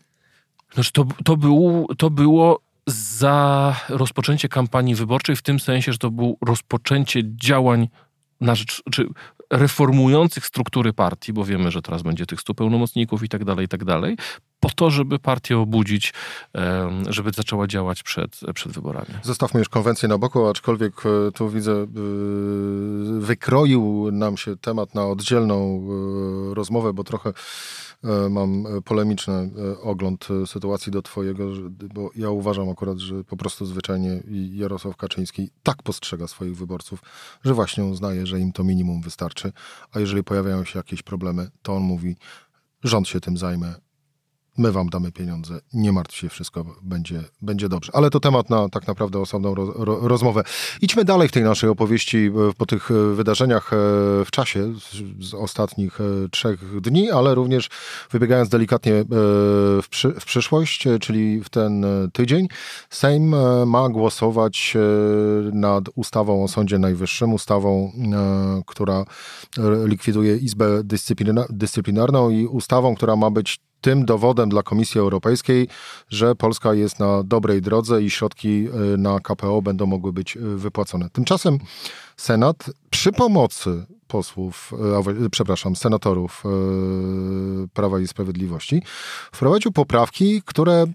Znaczy 0.73 0.91
to, 0.91 1.05
to, 1.23 1.37
był, 1.37 1.87
to 1.97 2.09
było 2.09 2.59
za 2.87 3.75
rozpoczęcie 3.89 4.49
kampanii 4.49 4.95
wyborczej, 4.95 5.35
w 5.35 5.41
tym 5.41 5.59
sensie, 5.59 5.91
że 5.91 5.97
to 5.97 6.11
było 6.11 6.35
rozpoczęcie 6.45 7.21
działań 7.25 7.87
na 8.41 8.55
rzecz, 8.55 8.83
czy 8.91 9.07
reformujących 9.51 10.45
struktury 10.45 10.93
partii, 10.93 11.33
bo 11.33 11.45
wiemy, 11.45 11.71
że 11.71 11.81
teraz 11.81 12.01
będzie 12.01 12.25
tych 12.25 12.41
stu 12.41 12.53
pełnomocników 12.53 13.23
i 13.23 13.29
tak 13.29 13.45
dalej, 13.45 13.65
i 13.65 13.69
tak 13.69 13.85
dalej, 13.85 14.17
po 14.61 14.69
to, 14.69 14.89
żeby 14.89 15.19
partię 15.19 15.57
obudzić, 15.57 16.13
żeby 17.09 17.31
zaczęła 17.31 17.67
działać 17.67 18.03
przed, 18.03 18.39
przed 18.53 18.71
wyborami. 18.71 19.07
Zostawmy 19.23 19.59
już 19.59 19.69
konwencję 19.69 20.09
na 20.09 20.17
boku, 20.17 20.47
aczkolwiek 20.47 20.93
e, 21.05 21.31
tu 21.31 21.49
widzę, 21.49 21.71
e, 21.71 21.85
wykroił 23.19 24.09
nam 24.11 24.37
się 24.37 24.57
temat 24.57 24.95
na 24.95 25.05
oddzielną 25.07 25.81
e, 26.51 26.55
rozmowę, 26.55 26.93
bo 26.93 27.03
trochę 27.03 27.33
mam 28.29 28.65
polemiczny 28.85 29.51
ogląd 29.83 30.27
sytuacji 30.45 30.91
do 30.91 31.01
twojego, 31.01 31.49
bo 31.93 32.09
ja 32.15 32.29
uważam 32.29 32.69
akurat, 32.69 32.97
że 32.97 33.23
po 33.23 33.37
prostu 33.37 33.65
zwyczajnie 33.65 34.23
Jarosław 34.53 34.97
Kaczyński 34.97 35.49
tak 35.63 35.83
postrzega 35.83 36.27
swoich 36.27 36.57
wyborców, 36.57 36.99
że 37.43 37.53
właśnie 37.53 37.85
uznaje, 37.85 38.27
że 38.27 38.39
im 38.39 38.51
to 38.51 38.63
minimum 38.63 39.01
wystarczy, 39.01 39.51
a 39.91 39.99
jeżeli 39.99 40.23
pojawiają 40.23 40.65
się 40.65 40.79
jakieś 40.79 41.01
problemy, 41.01 41.49
to 41.61 41.75
on 41.75 41.83
mówi, 41.83 42.15
rząd 42.83 43.07
się 43.07 43.19
tym 43.19 43.37
zajmie, 43.37 43.73
my 44.61 44.71
wam 44.71 44.89
damy 44.89 45.11
pieniądze, 45.11 45.59
nie 45.73 45.91
martw 45.91 46.15
się, 46.15 46.29
wszystko 46.29 46.65
będzie, 46.81 47.23
będzie 47.41 47.69
dobrze. 47.69 47.91
Ale 47.95 48.09
to 48.09 48.19
temat 48.19 48.49
na 48.49 48.69
tak 48.69 48.87
naprawdę 48.87 49.19
osobną 49.19 49.55
ro, 49.55 49.73
ro, 49.75 50.07
rozmowę. 50.07 50.43
Idźmy 50.81 51.05
dalej 51.05 51.27
w 51.27 51.31
tej 51.31 51.43
naszej 51.43 51.69
opowieści 51.69 52.17
e, 52.17 52.53
po 52.57 52.65
tych 52.65 52.91
e, 52.91 53.15
wydarzeniach 53.15 53.73
e, 53.73 53.75
w 54.25 54.31
czasie 54.31 54.73
z 55.19 55.33
ostatnich 55.33 55.99
trzech 56.31 56.81
dni, 56.81 57.11
ale 57.11 57.35
również 57.35 57.69
wybiegając 58.11 58.49
delikatnie 58.49 58.93
w, 59.09 59.85
przy, 59.89 60.11
w 60.11 60.25
przyszłość, 60.25 60.87
czyli 61.01 61.41
w 61.43 61.49
ten 61.49 61.85
tydzień. 62.13 62.47
Sejm 62.89 63.35
ma 63.65 63.89
głosować 63.89 64.77
nad 65.53 65.83
ustawą 65.95 66.43
o 66.43 66.47
Sądzie 66.47 66.79
Najwyższym, 66.79 67.33
ustawą, 67.33 67.91
która 68.65 69.05
likwiduje 69.85 70.37
Izbę 70.37 70.65
Dyscyplinarną 71.49 72.29
i 72.29 72.45
ustawą, 72.45 72.95
która 72.95 73.15
ma 73.15 73.31
być 73.31 73.59
tym 73.81 74.05
dowodem 74.05 74.49
dla 74.49 74.63
Komisji 74.63 74.99
Europejskiej, 74.99 75.67
że 76.09 76.35
Polska 76.35 76.73
jest 76.73 76.99
na 76.99 77.23
dobrej 77.23 77.61
drodze 77.61 78.03
i 78.03 78.09
środki 78.09 78.67
y, 78.93 78.97
na 78.97 79.19
KPO 79.19 79.61
będą 79.61 79.85
mogły 79.85 80.13
być 80.13 80.37
y, 80.37 80.39
wypłacone. 80.39 81.09
Tymczasem 81.09 81.57
Senat 82.17 82.69
przy 82.89 83.11
pomocy 83.11 83.85
posłów, 84.07 84.73
y, 85.25 85.29
przepraszam, 85.29 85.75
senatorów 85.75 86.43
Prawa 87.73 87.99
i 87.99 88.07
Sprawiedliwości 88.07 88.81
wprowadził 89.31 89.71
poprawki, 89.71 90.41
które 90.45 90.85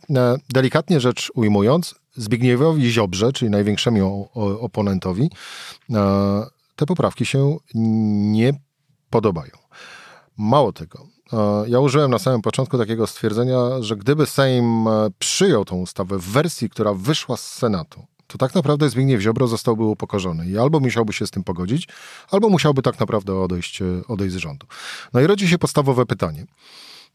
delikatnie 0.55 1.01
rzecz 1.01 1.33
ujmując, 1.35 1.95
Zbigniewowi 2.17 2.91
Ziobrze, 2.91 3.33
czyli 3.33 3.51
największemu 3.51 4.29
oponentowi, 4.61 5.31
te 6.77 6.87
poprawki 6.87 7.27
się 7.27 7.57
nie 7.75 8.53
podobają. 9.11 9.53
Mało 10.37 10.73
tego, 10.73 11.07
ja 11.67 11.81
użyłem 11.81 12.11
na 12.11 12.19
samym 12.19 12.43
początku 12.43 12.79
takiego 12.79 13.07
stwierdzenia, 13.07 13.59
że 13.81 13.97
gdyby 13.97 14.27
Sejm 14.27 14.89
e, 14.89 15.09
przyjął 15.19 15.65
tą 15.65 15.77
ustawę 15.77 16.19
w 16.19 16.25
wersji, 16.25 16.71
która 16.71 16.95
wyszła 16.95 17.37
z 17.37 17.53
Senatu, 17.53 18.07
to 18.27 18.39
tak 18.39 18.55
naprawdę 18.55 18.91
Zbigniew 18.91 19.21
Ziobro 19.21 19.47
zostałby 19.47 19.85
upokorzony 19.85 20.47
i 20.47 20.59
albo 20.59 20.81
musiałby 20.81 21.13
się 21.13 21.27
z 21.27 21.31
tym 21.31 21.45
pogodzić, 21.45 21.89
albo 22.31 22.49
musiałby 22.49 22.83
tak 22.83 23.01
naprawdę 23.01 23.35
odejść, 23.35 23.83
e, 23.83 23.85
odejść 24.09 24.35
z 24.35 24.39
rządu. 24.39 24.67
No 25.13 25.21
i 25.21 25.27
rodzi 25.27 25.49
się 25.49 25.59
podstawowe 25.59 26.07
pytanie. 26.07 26.47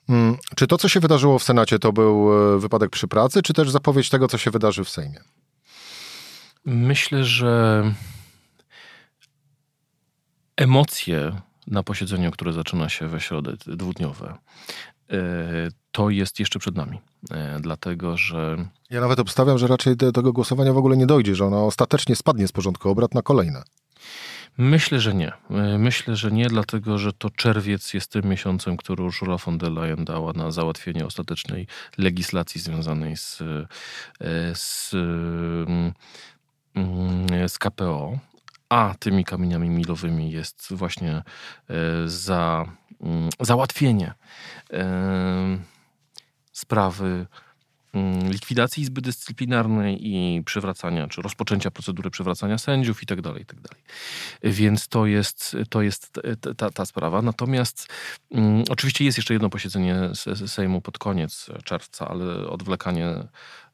Mm, 0.09 0.37
czy 0.55 0.67
to, 0.67 0.77
co 0.77 0.89
się 0.89 0.99
wydarzyło 0.99 1.39
w 1.39 1.43
Senacie, 1.43 1.79
to 1.79 1.93
był 1.93 2.33
e, 2.55 2.59
wypadek 2.59 2.89
przy 2.89 3.07
pracy, 3.07 3.41
czy 3.41 3.53
też 3.53 3.69
zapowiedź 3.69 4.09
tego, 4.09 4.27
co 4.27 4.37
się 4.37 4.51
wydarzy 4.51 4.83
w 4.83 4.89
Sejmie? 4.89 5.19
Myślę, 6.65 7.23
że 7.23 7.83
emocje 10.57 11.41
na 11.67 11.83
posiedzeniu, 11.83 12.31
które 12.31 12.53
zaczyna 12.53 12.89
się 12.89 13.07
we 13.07 13.19
środę, 13.19 13.53
dwudniowe, 13.67 14.37
e, 15.11 15.17
to 15.91 16.09
jest 16.09 16.39
jeszcze 16.39 16.59
przed 16.59 16.75
nami. 16.75 16.99
E, 17.31 17.59
dlatego, 17.59 18.17
że. 18.17 18.65
Ja 18.89 19.01
nawet 19.01 19.19
obstawiam, 19.19 19.57
że 19.57 19.67
raczej 19.67 19.95
do 19.95 20.11
tego 20.11 20.33
głosowania 20.33 20.73
w 20.73 20.77
ogóle 20.77 20.97
nie 20.97 21.05
dojdzie, 21.05 21.35
że 21.35 21.45
ono 21.45 21.65
ostatecznie 21.65 22.15
spadnie 22.15 22.47
z 22.47 22.51
porządku 22.51 22.89
obrad 22.89 23.13
na 23.13 23.21
kolejne. 23.21 23.63
Myślę, 24.57 24.99
że 24.99 25.13
nie. 25.13 25.31
E, 25.49 25.77
myślę, 25.77 26.15
że 26.15 26.31
nie, 26.31 26.47
dlatego 26.47 26.97
że 26.97 27.13
to 27.13 27.29
czerwiec 27.29 27.93
jest 27.93 28.11
tym 28.11 28.25
miesiącem, 28.25 28.77
który 28.77 29.03
Ursula 29.03 29.37
von 29.37 29.57
der 29.57 29.71
Leyen 29.71 30.05
dała 30.05 30.33
na 30.33 30.51
załatwienie 30.51 31.05
ostatecznej 31.05 31.67
legislacji 31.97 32.61
związanej 32.61 33.17
z, 33.17 33.43
z, 34.53 34.93
mm, 34.93 35.93
z 37.47 37.59
KPO 37.59 38.19
a 38.71 38.95
tymi 38.99 39.25
kamieniami 39.25 39.69
milowymi 39.69 40.31
jest 40.31 40.67
właśnie 40.71 41.11
e, 41.13 41.23
za 42.05 42.65
mm, 43.01 43.29
załatwienie 43.39 44.13
e, 44.73 45.57
sprawy 46.51 47.25
mm, 47.93 48.31
likwidacji 48.31 48.83
Izby 48.83 49.01
Dyscyplinarnej 49.01 50.07
i 50.07 50.43
przywracania, 50.43 51.07
czy 51.07 51.21
rozpoczęcia 51.21 51.71
procedury 51.71 52.09
przywracania 52.09 52.57
sędziów 52.57 53.03
i 53.03 53.05
tak 53.05 53.21
dalej, 53.21 53.41
i 53.41 53.45
tak 53.45 53.59
dalej. 53.59 53.83
Więc 54.43 54.87
to 54.87 55.05
jest, 55.05 55.57
to 55.69 55.81
jest 55.81 56.19
ta, 56.57 56.69
ta 56.69 56.85
sprawa. 56.85 57.21
Natomiast 57.21 57.87
um, 58.29 58.63
oczywiście 58.69 59.05
jest 59.05 59.17
jeszcze 59.17 59.33
jedno 59.33 59.49
posiedzenie 59.49 59.95
Sejmu 60.47 60.81
pod 60.81 60.97
koniec 60.97 61.49
czerwca, 61.63 62.07
ale 62.07 62.47
odwlekanie 62.49 63.27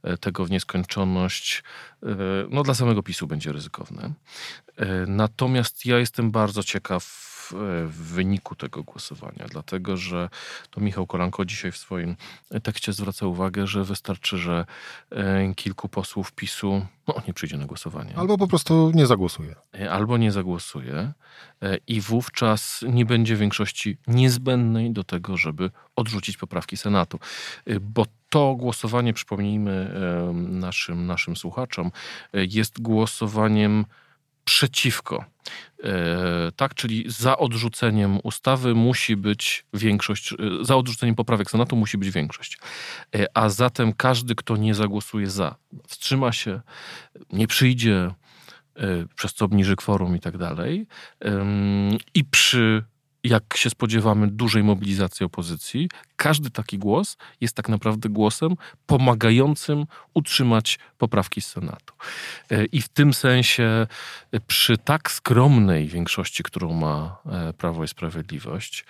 E, 0.03 0.17
tego 0.17 0.45
w 0.45 0.51
nieskończoność, 0.51 1.63
no 2.49 2.63
dla 2.63 2.73
samego 2.73 3.03
PiSu 3.03 3.27
będzie 3.27 3.51
ryzykowne. 3.51 4.13
E, 4.77 5.05
natomiast 5.07 5.85
ja 5.85 5.99
jestem 5.99 6.31
bardzo 6.31 6.63
ciekaw 6.63 7.27
w 7.87 8.13
wyniku 8.13 8.55
tego 8.55 8.83
głosowania, 8.83 9.45
dlatego 9.49 9.97
że 9.97 10.29
to 10.69 10.81
Michał 10.81 11.07
Kolanko 11.07 11.45
dzisiaj 11.45 11.71
w 11.71 11.77
swoim 11.77 12.15
tekście 12.63 12.93
zwraca 12.93 13.27
uwagę, 13.27 13.67
że 13.67 13.83
wystarczy, 13.83 14.37
że 14.37 14.65
kilku 15.55 15.89
posłów 15.89 16.31
PiSu 16.31 16.85
no, 17.07 17.15
nie 17.27 17.33
przyjdzie 17.33 17.57
na 17.57 17.65
głosowanie. 17.65 18.17
Albo 18.17 18.37
po 18.37 18.47
prostu 18.47 18.91
nie 18.95 19.07
zagłosuje. 19.07 19.55
Albo 19.89 20.17
nie 20.17 20.31
zagłosuje 20.31 21.13
i 21.87 22.01
wówczas 22.01 22.85
nie 22.89 23.05
będzie 23.05 23.35
większości 23.35 23.97
niezbędnej 24.07 24.91
do 24.91 25.03
tego, 25.03 25.37
żeby 25.37 25.71
odrzucić 25.95 26.37
poprawki 26.37 26.77
Senatu. 26.77 27.19
Bo 27.81 28.05
to 28.29 28.55
głosowanie, 28.55 29.13
przypomnijmy 29.13 29.93
naszym, 30.33 31.05
naszym 31.05 31.35
słuchaczom, 31.35 31.91
e, 32.33 32.45
jest 32.45 32.81
głosowaniem 32.81 33.85
przeciwko. 34.47 35.25
E, 35.83 36.51
tak, 36.55 36.73
czyli 36.73 37.05
za 37.07 37.37
odrzuceniem 37.37 38.19
ustawy 38.23 38.75
musi 38.75 39.15
być 39.15 39.65
większość, 39.73 40.33
e, 40.33 40.35
za 40.61 40.75
odrzuceniem 40.75 41.15
poprawek 41.15 41.51
Senatu 41.51 41.75
musi 41.75 41.97
być 41.97 42.11
większość. 42.11 42.57
A 43.33 43.49
zatem 43.49 43.93
każdy, 43.93 44.35
kto 44.35 44.57
nie 44.57 44.75
zagłosuje 44.75 45.29
za, 45.29 45.55
wstrzyma 45.87 46.31
się, 46.31 46.61
nie 47.31 47.47
przyjdzie, 47.47 48.11
przez 49.15 49.33
co 49.33 49.45
obniży 49.45 49.75
kworum 49.75 50.15
i 50.15 50.19
tak 50.19 50.37
dalej. 50.37 50.87
I 52.13 52.23
przy 52.25 52.83
jak 53.23 53.57
się 53.57 53.69
spodziewamy, 53.69 54.27
dużej 54.27 54.63
mobilizacji 54.63 55.25
opozycji, 55.25 55.89
każdy 56.15 56.49
taki 56.49 56.77
głos 56.77 57.17
jest 57.41 57.55
tak 57.55 57.69
naprawdę 57.69 58.09
głosem 58.09 58.55
pomagającym 58.85 59.85
utrzymać 60.13 60.79
poprawki 60.97 61.41
z 61.41 61.47
Senatu. 61.47 61.93
E, 62.51 62.65
I 62.65 62.81
w 62.81 62.89
tym 62.89 63.13
sensie, 63.13 63.87
e, 64.31 64.39
przy 64.39 64.77
tak 64.77 65.11
skromnej 65.11 65.87
większości, 65.87 66.43
którą 66.43 66.73
ma 66.73 67.17
e, 67.25 67.53
Prawo 67.53 67.83
i 67.83 67.87
Sprawiedliwość, 67.87 68.85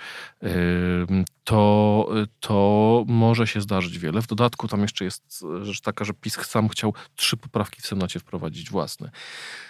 to, 1.44 2.10
to 2.40 3.04
może 3.08 3.48
się 3.48 3.62
zdarzyć 3.62 4.00
wiele. 4.00 4.22
W 4.22 4.28
dodatku 4.28 4.68
tam 4.68 4.82
jeszcze 4.82 5.06
jest 5.06 5.46
rzecz 5.62 5.82
taka, 5.82 6.06
że 6.06 6.13
PiS 6.13 6.34
sam 6.34 6.70
chciał 6.70 6.94
trzy 7.16 7.38
poprawki 7.38 7.82
w 7.82 7.88
Senacie 7.88 8.20
wprowadzić 8.20 8.70
własne. 8.70 9.12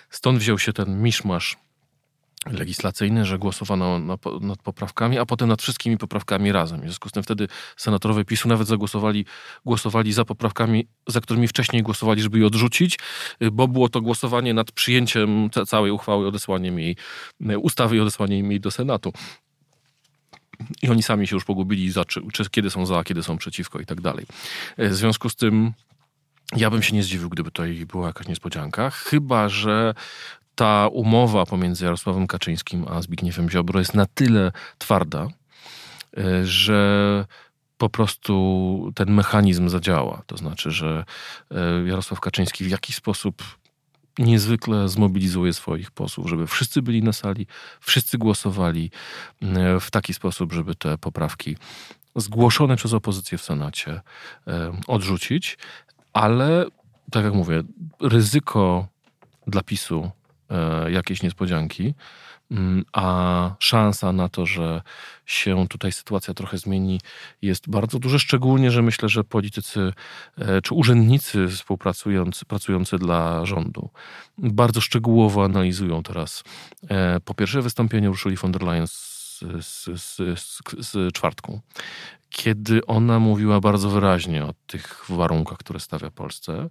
Stąd 0.10 0.40
wziął 0.40 0.60
się 0.60 0.74
ten 0.74 1.02
miszmasz 1.02 1.58
legislacyjny, 2.52 3.26
że 3.26 3.40
głosowano 3.40 4.00
nad 4.42 4.62
poprawkami, 4.64 5.18
a 5.20 5.26
potem 5.26 5.50
nad 5.50 5.62
wszystkimi 5.62 5.98
poprawkami 5.98 6.52
razem. 6.52 6.80
W 6.80 6.84
związku 6.84 7.10
z 7.10 7.12
tym 7.12 7.24
wtedy 7.24 7.48
senatorowie 7.78 8.26
PiSu 8.26 8.48
nawet 8.48 8.68
zagłosowali 8.68 9.26
głosowali 9.66 10.14
za 10.14 10.26
poprawkami, 10.26 10.88
za 11.08 11.22
którymi 11.22 11.48
wcześniej 11.48 11.84
głosowali, 11.84 12.22
żeby 12.22 12.40
je 12.40 12.48
odrzucić, 12.48 13.00
bo 13.52 13.68
było 13.68 13.90
to 13.90 14.02
głosowanie 14.02 14.54
nad 14.54 14.72
przyjęciem 14.72 15.50
całej 15.68 15.92
uchwały, 15.92 16.28
odesłaniem 16.28 16.80
jej 16.80 16.96
ustawy 17.62 17.98
i 17.98 18.00
odesłaniem 18.00 18.52
jej 18.52 18.60
do 18.60 18.72
Senatu. 18.72 19.14
I 20.82 20.90
oni 20.90 21.04
sami 21.04 21.28
się 21.28 21.36
już 21.36 21.46
pogubili, 21.46 21.92
za, 21.92 22.06
czy, 22.06 22.22
czy 22.34 22.50
kiedy 22.50 22.70
są 22.70 22.86
za, 22.86 23.04
kiedy 23.04 23.24
są 23.24 23.38
przeciwko 23.38 23.80
i 23.80 23.86
tak 23.86 24.02
dalej. 24.02 24.26
W 24.78 24.94
związku 24.94 25.30
z 25.30 25.36
tym 25.36 25.74
ja 26.56 26.70
bym 26.70 26.84
się 26.84 26.96
nie 26.96 27.04
zdziwił, 27.04 27.30
gdyby 27.30 27.52
to 27.52 27.64
była 27.88 28.08
jakaś 28.08 28.28
niespodzianka, 28.28 28.90
chyba 28.90 29.50
że 29.50 29.94
ta 30.58 30.88
umowa 30.88 31.46
pomiędzy 31.46 31.86
Jarosławem 31.86 32.28
Kaczyńskim 32.28 32.86
a 32.88 33.02
Zbigniewem 33.02 33.50
Ziobro 33.50 33.80
jest 33.80 33.94
na 33.94 34.06
tyle 34.06 34.52
twarda, 34.78 35.28
e, 36.18 36.46
że 36.46 37.26
po 37.78 37.90
prostu 37.90 38.92
ten 38.96 39.12
mechanizm 39.12 39.70
zadziała. 39.70 40.22
To 40.26 40.38
znaczy, 40.38 40.72
że 40.72 41.06
e, 41.52 41.88
Jarosław 41.88 42.20
Kaczyński 42.20 42.64
w 42.64 42.70
jakiś 42.70 42.96
sposób 42.96 43.44
niezwykle 44.20 44.90
zmobilizuje 44.90 45.54
swoich 45.54 45.92
posłów, 45.92 46.30
żeby 46.30 46.48
wszyscy 46.48 46.82
byli 46.82 47.04
na 47.04 47.14
sali, 47.14 47.48
wszyscy 47.80 48.18
głosowali 48.18 48.92
e, 49.42 49.80
w 49.80 49.92
taki 49.92 50.14
sposób, 50.14 50.54
żeby 50.54 50.76
te 50.76 50.98
poprawki 50.98 51.58
zgłoszone 52.16 52.76
przez 52.76 52.94
opozycję 52.94 53.38
w 53.38 53.42
Senacie 53.42 54.02
odrzucić, 54.88 55.58
ale 56.14 56.66
tak 57.12 57.26
jak 57.26 57.34
mówię, 57.34 57.64
ryzyko 58.02 58.88
dla 59.48 59.64
PiSu 59.64 60.12
jakieś 60.90 61.24
niespodzianki, 61.24 61.94
mm, 62.52 62.86
a 62.94 63.56
szansa 63.60 64.12
na 64.12 64.30
to, 64.30 64.46
że 64.46 64.82
się 65.26 65.68
tutaj 65.68 65.92
sytuacja 65.92 66.34
trochę 66.34 66.58
zmieni, 66.58 67.02
jest 67.42 67.70
bardzo 67.70 68.00
duże. 68.00 68.20
Szczególnie, 68.20 68.72
że 68.72 68.82
myślę, 68.82 69.10
że 69.10 69.24
politycy 69.24 69.94
e, 70.38 70.62
czy 70.62 70.74
urzędnicy 70.74 71.48
współpracujący 71.48 72.46
pracujący 72.46 72.98
dla 72.98 73.46
rządu 73.46 73.90
bardzo 74.38 74.82
szczegółowo 74.82 75.44
analizują 75.44 76.04
teraz 76.04 76.44
e, 76.90 77.20
po 77.20 77.34
pierwsze 77.34 77.62
wystąpienie 77.62 78.10
Ursuli 78.10 78.36
von 78.36 78.52
der 78.52 78.64
Leyen 78.64 78.88
z, 78.88 79.44
z, 79.62 80.02
z, 80.02 80.22
z 80.80 81.14
czwartku, 81.14 81.62
kiedy 82.30 82.86
ona 82.86 83.20
mówiła 83.20 83.60
bardzo 83.60 83.90
wyraźnie 83.90 84.46
o 84.46 84.54
tych 84.68 85.04
warunkach, 85.10 85.58
które 85.58 85.80
stawia 85.80 86.12
Polsce. 86.12 86.70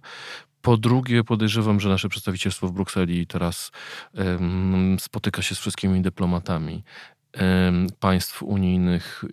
Po 0.67 0.77
drugie, 0.77 1.23
podejrzewam, 1.23 1.79
że 1.79 1.89
nasze 1.89 2.09
przedstawicielstwo 2.09 2.67
w 2.67 2.71
Brukseli 2.71 3.27
teraz 3.27 3.71
spotyka 4.99 5.41
się 5.41 5.55
z 5.55 5.59
wszystkimi 5.59 6.01
dyplomatami 6.01 6.83
państw 7.99 8.43
unijnych, 8.43 9.25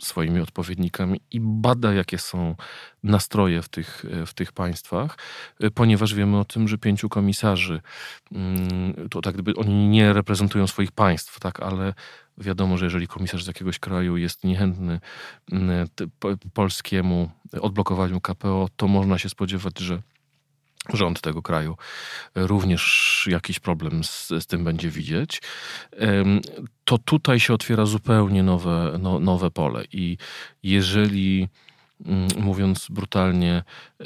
swoimi 0.00 0.40
odpowiednikami 0.40 1.20
i 1.30 1.40
bada, 1.40 1.92
jakie 1.92 2.18
są 2.18 2.54
nastroje 3.02 3.62
w 3.62 3.68
tych, 3.68 4.04
w 4.26 4.34
tych 4.34 4.52
państwach, 4.52 5.18
ponieważ 5.74 6.14
wiemy 6.14 6.38
o 6.38 6.44
tym, 6.44 6.68
że 6.68 6.78
pięciu 6.78 7.08
komisarzy, 7.08 7.80
to 9.10 9.20
tak 9.20 9.34
gdyby 9.34 9.54
oni 9.54 9.88
nie 9.88 10.12
reprezentują 10.12 10.66
swoich 10.66 10.92
państw, 10.92 11.40
tak, 11.40 11.62
ale 11.62 11.94
Wiadomo, 12.38 12.78
że 12.78 12.86
jeżeli 12.86 13.06
komisarz 13.06 13.44
z 13.44 13.46
jakiegoś 13.46 13.78
kraju 13.78 14.16
jest 14.16 14.44
niechętny 14.44 15.00
polskiemu 16.54 17.30
odblokowaniu 17.60 18.20
KPO, 18.20 18.68
to 18.76 18.88
można 18.88 19.18
się 19.18 19.28
spodziewać, 19.28 19.78
że 19.78 20.02
rząd 20.94 21.20
tego 21.20 21.42
kraju 21.42 21.76
również 22.34 23.24
jakiś 23.30 23.58
problem 23.58 24.04
z, 24.04 24.28
z 24.28 24.46
tym 24.46 24.64
będzie 24.64 24.90
widzieć, 24.90 25.42
to 26.84 26.98
tutaj 26.98 27.40
się 27.40 27.54
otwiera 27.54 27.86
zupełnie 27.86 28.42
nowe, 28.42 28.98
no, 29.00 29.18
nowe 29.18 29.50
pole. 29.50 29.84
I 29.92 30.16
jeżeli, 30.62 31.48
mm, 32.06 32.28
mówiąc 32.38 32.86
brutalnie, 32.90 33.62
y, 34.00 34.04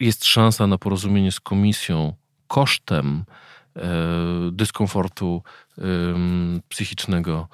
jest 0.00 0.24
szansa 0.24 0.66
na 0.66 0.78
porozumienie 0.78 1.32
z 1.32 1.40
komisją 1.40 2.14
kosztem 2.46 3.24
e, 3.76 3.82
dyskomfortu 4.52 5.42
psychicznego 6.68 7.48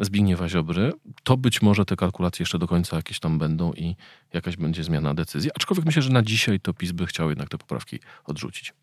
Zbigniewa 0.00 0.48
Ziobry, 0.48 0.92
to 1.22 1.36
być 1.36 1.62
może 1.62 1.84
te 1.84 1.96
kalkulacje 1.96 2.42
jeszcze 2.42 2.58
do 2.58 2.66
końca 2.66 2.96
jakieś 2.96 3.20
tam 3.20 3.38
będą 3.38 3.72
i 3.72 3.96
jakaś 4.32 4.56
będzie 4.56 4.84
zmiana 4.84 5.14
decyzji. 5.14 5.50
Aczkolwiek 5.56 5.86
myślę, 5.86 6.02
że 6.02 6.10
na 6.10 6.22
dzisiaj 6.22 6.60
to 6.60 6.74
PiS 6.74 6.92
by 6.92 7.06
chciał 7.06 7.28
jednak 7.28 7.48
te 7.48 7.58
poprawki 7.58 7.98
odrzucić. 8.24 8.74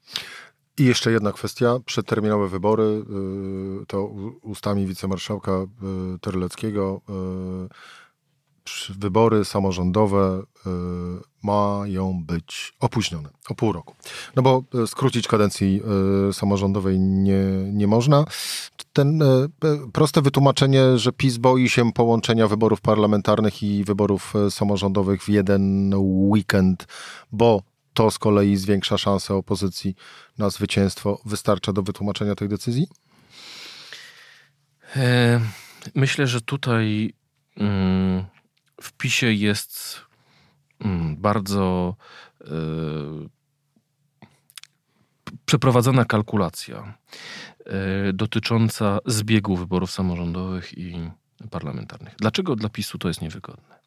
I 0.77 0.85
jeszcze 0.85 1.11
jedna 1.11 1.31
kwestia. 1.31 1.79
Przedterminowe 1.85 2.47
wybory, 2.47 2.83
y, 2.83 3.85
to 3.85 4.05
ustami 4.41 4.85
wicemarszałka 4.85 5.51
y, 5.51 6.19
Terleckiego 6.19 7.01
y, 7.65 7.69
wybory 8.99 9.45
samorządowe 9.45 10.43
mają 11.43 12.23
być 12.25 12.73
opóźnione 12.79 13.29
o 13.49 13.55
pół 13.55 13.71
roku. 13.71 13.95
No 14.35 14.41
bo 14.41 14.63
skrócić 14.87 15.27
kadencji 15.27 15.81
samorządowej 16.31 16.99
nie, 16.99 17.43
nie 17.73 17.87
można 17.87 18.25
ten 18.93 19.23
proste 19.93 20.21
wytłumaczenie, 20.21 20.97
że 20.97 21.11
PiS 21.11 21.37
boi 21.37 21.69
się 21.69 21.93
połączenia 21.93 22.47
wyborów 22.47 22.81
parlamentarnych 22.81 23.63
i 23.63 23.83
wyborów 23.83 24.33
samorządowych 24.49 25.23
w 25.23 25.29
jeden 25.29 25.93
weekend, 25.95 26.87
bo 27.31 27.61
to 27.93 28.11
z 28.11 28.19
kolei 28.19 28.55
zwiększa 28.55 28.97
szanse 28.97 29.35
opozycji 29.35 29.95
na 30.37 30.49
zwycięstwo, 30.49 31.21
wystarcza 31.25 31.73
do 31.73 31.83
wytłumaczenia 31.83 32.35
tej 32.35 32.49
decyzji? 32.49 32.87
E, 34.95 35.41
myślę, 35.95 36.27
że 36.27 36.41
tutaj 36.41 37.13
mm, 38.77 38.81
w 38.81 38.93
PiSie 38.93 39.33
jest 39.33 40.01
mm, 40.79 41.17
bardzo 41.17 41.95
przeprowadzona 45.45 46.05
kalkulacja 46.05 46.97
E, 47.67 48.13
dotycząca 48.13 48.99
zbiegu 49.05 49.55
wyborów 49.55 49.91
samorządowych 49.91 50.77
i 50.77 51.09
parlamentarnych. 51.51 52.15
Dlaczego 52.19 52.55
dla 52.55 52.69
PiSu 52.69 52.97
to 52.97 53.07
jest 53.07 53.21
niewygodne? 53.21 53.79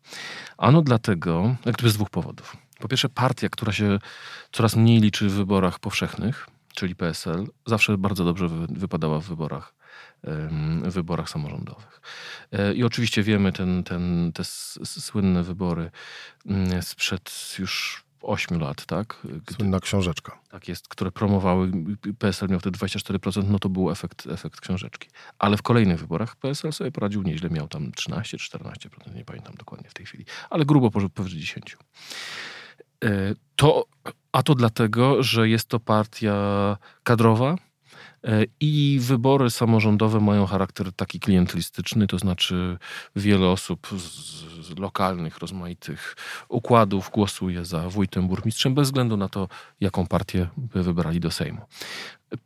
Ano 0.59 0.83
dlatego, 0.83 1.57
jak 1.65 1.75
gdyby 1.75 1.91
z 1.91 1.95
dwóch 1.95 2.11
powodów. 2.11 2.57
Po 2.79 2.89
pierwsze, 2.89 3.09
partia, 3.09 3.49
która 3.49 3.73
się 3.73 3.99
coraz 4.53 4.77
mniej 4.77 5.01
liczy 5.01 5.29
w 5.29 5.33
wyborach 5.33 5.79
powszechnych, 5.79 6.49
czyli 6.75 6.97
PSL, 6.97 7.47
zawsze 7.67 7.99
bardzo 7.99 8.25
dobrze 8.25 8.49
wypadała 8.69 9.21
w 9.21 9.25
wyborach 9.25 9.75
wyborach 10.83 11.29
samorządowych. 11.29 12.01
E, 12.53 12.75
I 12.75 12.85
oczywiście 12.85 13.23
wiemy 13.23 13.53
ten, 13.53 13.85
ten, 13.85 14.33
te 14.35 14.45
słynne 14.85 15.43
wybory 15.43 15.91
mm, 16.47 16.83
sprzed 16.83 17.57
już 17.59 18.05
8 18.23 18.61
lat, 18.61 18.87
tak? 18.87 19.27
Słynna 19.57 19.81
książeczka. 19.81 20.41
Tak 20.51 20.69
jest, 20.69 20.89
które 20.89 21.13
promowały, 21.13 21.73
PSL 22.19 22.49
miał 22.49 22.61
wtedy 22.61 22.79
24%, 22.79 23.45
no 23.51 23.59
to 23.59 23.69
był 23.69 23.91
efekt, 23.91 24.27
efekt 24.27 24.61
książeczki. 24.61 25.09
Ale 25.39 25.57
w 25.57 25.63
kolejnych 25.63 25.99
wyborach 25.99 26.37
PSL 26.37 26.73
sobie 26.73 26.93
poradził 26.93 27.23
nieźle, 27.23 27.51
miał 27.51 27.69
tam 27.69 27.91
13-14%, 27.91 29.15
nie 29.15 29.25
pamiętam 29.25 29.55
dokładnie 29.55 29.91
w 29.91 29.95
tej 29.95 30.07
chwili, 30.07 30.25
ale 30.51 30.65
grubo 30.65 30.91
powyżej 30.91 31.41
10%. 31.41 31.61
E, 33.05 33.35
to, 33.57 33.85
a 34.33 34.43
to 34.43 34.55
dlatego, 34.55 35.23
że 35.23 35.49
jest 35.49 35.69
to 35.69 35.81
partia 35.81 36.77
kadrowa, 37.03 37.57
I 38.61 38.99
wybory 39.01 39.51
samorządowe 39.51 40.21
mają 40.21 40.47
charakter 40.47 40.93
taki 40.93 41.21
klientelistyczny, 41.21 42.07
to 42.07 42.19
znaczy 42.19 42.79
wiele 43.17 43.49
osób 43.49 43.89
z 44.63 44.79
lokalnych, 44.79 45.39
rozmaitych 45.39 46.17
układów 46.49 47.11
głosuje 47.15 47.65
za 47.65 47.89
wójtem, 47.89 48.29
burmistrzem, 48.29 48.75
bez 48.75 48.89
względu 48.89 49.17
na 49.17 49.29
to, 49.29 49.49
jaką 49.81 50.07
partię 50.07 50.49
by 50.57 50.83
wybrali 50.83 51.21
do 51.21 51.31
Sejmu 51.31 51.61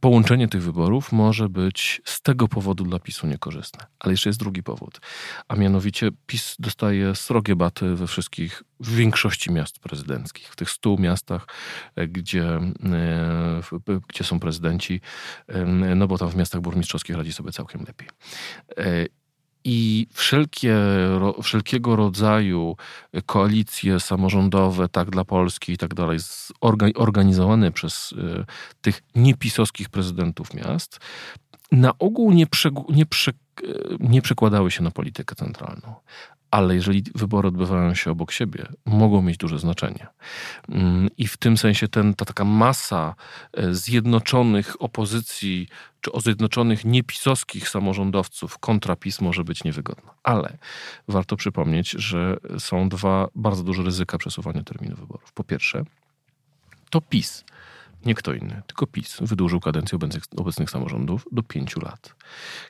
połączenie 0.01 0.49
tych 0.49 0.63
wyborów 0.63 1.13
może 1.13 1.49
być 1.49 2.03
z 2.05 2.21
tego 2.21 2.49
powodu 2.49 2.85
dla 2.85 2.99
PiSu 2.99 3.27
niekorzystne. 3.27 3.87
Ale 4.01 4.13
jeszcze 4.13 4.29
jest 4.29 4.39
drugi 4.39 4.63
powód, 4.63 5.01
a 5.49 5.57
mianowicie 5.57 6.11
PiS 6.27 6.57
dostaje 6.59 7.15
srogie 7.15 7.57
baty 7.57 7.95
we 7.95 8.07
wszystkich, 8.07 8.63
w 8.81 8.95
większości 8.95 9.53
miast 9.53 9.79
prezydenckich, 9.79 10.49
w 10.49 10.57
tych 10.57 10.71
stu 10.71 10.97
miastach, 10.99 11.47
e, 11.97 12.09
gdzie, 12.09 12.45
e, 12.45 13.61
gdzie 14.09 14.25
są 14.25 14.41
prezydenci, 14.41 15.01
e, 15.49 15.65
no 15.95 16.07
bo 16.07 16.19
tam 16.19 16.29
w 16.31 16.37
miastach 16.37 16.61
burmistrzowskich 16.61 17.17
radzi 17.17 17.33
sobie 17.33 17.53
całkiem 17.53 17.85
lepiej. 17.87 18.09
I 19.65 20.07
wszelkie, 20.13 20.77
wszelkiego 21.43 21.97
rodzaju 21.97 22.77
koalicje 23.27 24.01
samorządowe, 24.01 24.89
tak 24.89 25.11
dla 25.11 25.25
Polski 25.25 25.73
i 25.73 25.79
tak 25.79 25.95
dalej, 25.95 26.19
organizowane 26.95 27.73
przez 27.73 28.13
y, 28.13 28.45
tych 28.81 29.03
niepisowskich 29.15 29.89
prezydentów 29.89 30.55
miast, 30.55 31.01
na 31.73 31.99
ogół 31.99 32.33
nie, 32.33 32.47
prze, 32.47 32.71
nie, 32.89 33.07
prze, 33.07 33.33
nie 34.01 34.23
przekładały 34.23 34.71
się 34.71 34.83
na 34.83 34.91
politykę 34.91 35.35
centralną 35.35 35.95
ale 36.55 36.75
jeżeli 36.75 37.03
wybory 37.15 37.49
odbywają 37.49 37.95
się 37.95 38.11
obok 38.11 38.33
siebie, 38.33 38.67
mogą 38.87 39.23
mieć 39.23 39.37
duże 39.37 39.59
znaczenie. 39.59 40.07
Mm, 40.69 41.09
I 41.19 41.27
w 41.27 41.37
tym 41.37 41.57
sensie 41.57 41.89
ten, 41.89 42.15
ta 42.15 42.25
taka 42.25 42.45
masa 42.45 43.15
e, 43.53 43.75
zjednoczonych 43.75 44.83
opozycji, 44.83 45.69
czy 46.01 46.11
zjednoczonych 46.17 46.85
niepisowskich 46.85 47.69
samorządowców 47.69 48.59
kontra 48.59 48.97
PiS 48.97 49.21
może 49.21 49.45
być 49.45 49.65
niewygodna. 49.65 50.15
Ale 50.23 50.59
warto 51.09 51.37
przypomnieć, 51.37 51.91
że 51.91 52.37
są 52.59 52.89
dwa 52.89 53.29
bardzo 53.35 53.63
duże 53.63 53.83
ryzyka 53.83 54.19
przesuwania 54.19 54.63
terminu 54.63 54.97
wyborów. 54.97 55.33
Po 55.33 55.45
pierwsze, 55.45 55.85
to 56.91 57.01
PiS 57.01 57.45
nie 58.07 58.15
kto 58.15 58.33
inny, 58.33 58.63
tylko 58.67 58.87
PiS 58.87 59.17
wydłużył 59.21 59.61
kadencję 59.61 59.97
obecnych, 59.97 60.25
obecnych 60.37 60.71
samorządów 60.71 61.27
do 61.33 61.43
pięciu 61.43 61.81
lat. 61.81 62.15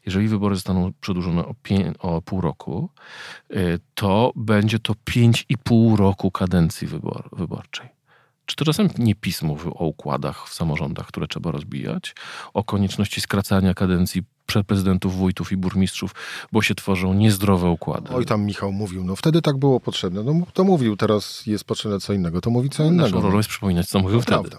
Jeżeli 0.06 0.28
wybory 0.28 0.54
zostaną 0.54 0.92
przedłużone 1.00 1.46
o, 1.46 1.54
pię, 1.62 1.92
o 1.98 2.22
pół 2.22 2.40
roku, 2.40 2.90
y, 3.50 3.78
to 3.94 4.32
będzie 4.36 4.78
to 4.78 4.94
pięć 5.04 5.46
i 5.48 5.58
pół 5.58 5.96
roku 5.96 6.30
kadencji 6.30 6.86
wybor, 6.86 7.28
wyborczej. 7.32 7.88
Czy 8.46 8.56
to 8.56 8.64
czasem 8.64 8.88
nie 8.98 9.14
PiS 9.14 9.42
mówi 9.42 9.68
o 9.74 9.86
układach 9.86 10.48
w 10.48 10.54
samorządach, 10.54 11.06
które 11.06 11.26
trzeba 11.26 11.50
rozbijać, 11.50 12.14
o 12.54 12.64
konieczności 12.64 13.20
skracania 13.20 13.74
kadencji 13.74 14.22
prezydentów, 14.66 15.16
wójtów 15.16 15.52
i 15.52 15.56
burmistrzów, 15.56 16.14
bo 16.52 16.62
się 16.62 16.74
tworzą 16.74 17.14
niezdrowe 17.14 17.70
układy. 17.70 18.10
Oj, 18.14 18.26
tam 18.26 18.44
Michał 18.44 18.72
mówił, 18.72 19.04
no 19.04 19.16
wtedy 19.16 19.42
tak 19.42 19.56
było 19.56 19.80
potrzebne. 19.80 20.22
No 20.22 20.46
to 20.52 20.64
mówił, 20.64 20.96
teraz 20.96 21.46
jest 21.46 21.64
potrzebne 21.64 22.00
co 22.00 22.12
innego, 22.12 22.40
to 22.40 22.50
mówi 22.50 22.70
co 22.70 22.84
innego. 22.84 23.02
Naszą 23.02 23.20
rolą 23.20 23.36
jest 23.36 23.48
przypominać, 23.48 23.86
co 23.86 23.98
mówił 23.98 24.16
no, 24.16 24.22
wtedy. 24.22 24.40
Prawda. 24.50 24.58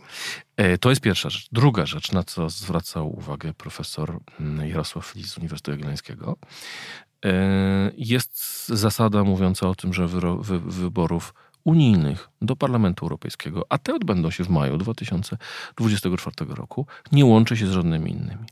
E, 0.58 0.78
to 0.78 0.90
jest 0.90 1.02
pierwsza 1.02 1.30
rzecz. 1.30 1.48
Druga 1.52 1.86
rzecz, 1.86 2.12
na 2.12 2.24
co 2.24 2.50
zwracał 2.50 3.18
uwagę 3.18 3.54
profesor 3.54 4.20
mm, 4.40 4.70
Jarosław 4.70 5.16
Lis 5.16 5.28
z 5.28 5.38
Uniwersytetu 5.38 5.72
Jagiellońskiego, 5.72 6.38
e, 7.26 7.92
jest 7.98 8.68
zasada 8.68 9.24
mówiąca 9.24 9.70
o 9.70 9.76
tym, 9.76 9.94
że 9.94 10.08
wyborów 10.66 11.34
unijnych 11.66 12.30
do 12.42 12.56
Parlamentu 12.56 13.06
Europejskiego, 13.06 13.66
a 13.70 13.78
te 13.78 13.96
odbędą 13.96 14.32
się 14.32 14.44
w 14.44 14.50
maju 14.50 14.78
2024 14.78 16.56
roku, 16.56 16.88
nie 17.12 17.26
łączy 17.26 17.58
się 17.58 17.68
z 17.68 17.72
żadnymi 17.72 18.12
innymi. 18.12 18.46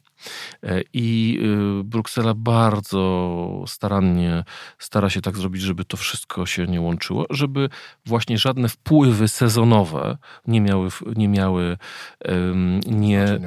E, 0.64 0.82
I 0.94 1.40
y, 1.80 1.84
Bruksela 1.84 2.34
bardzo 2.34 3.64
starannie 3.68 4.44
stara 4.80 5.10
się 5.10 5.22
tak 5.22 5.38
zrobić, 5.38 5.62
żeby 5.62 5.86
to 5.86 5.98
wszystko 5.98 6.46
się 6.46 6.68
nie 6.68 6.82
łączyło, 6.82 7.26
żeby 7.30 7.70
właśnie 8.06 8.38
żadne 8.38 8.70
wpływy 8.70 9.28
sezonowe 9.28 10.18
nie 10.48 10.62
miały, 10.62 10.90
nie 11.16 11.28
miały 11.28 11.78
nie 12.88 13.40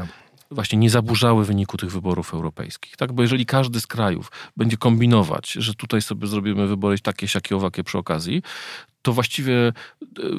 właśnie 0.51 0.79
nie 0.79 0.91
zaburzały 0.91 1.45
wyniku 1.45 1.77
tych 1.77 1.91
wyborów 1.91 2.35
europejskich. 2.35 2.97
Tak? 2.97 3.13
Bo 3.13 3.23
jeżeli 3.23 3.47
każdy 3.47 3.81
z 3.81 3.87
krajów 3.87 4.33
będzie 4.57 4.77
kombinować, 4.77 5.53
że 5.53 5.75
tutaj 5.75 6.03
sobie 6.03 6.27
zrobimy 6.27 6.67
wybory 6.67 6.99
takie, 6.99 7.29
siakie, 7.29 7.57
owakie 7.57 7.85
przy 7.85 7.99
okazji, 7.99 8.43
to 9.07 9.13
właściwie 9.13 9.55
e, 9.55 9.73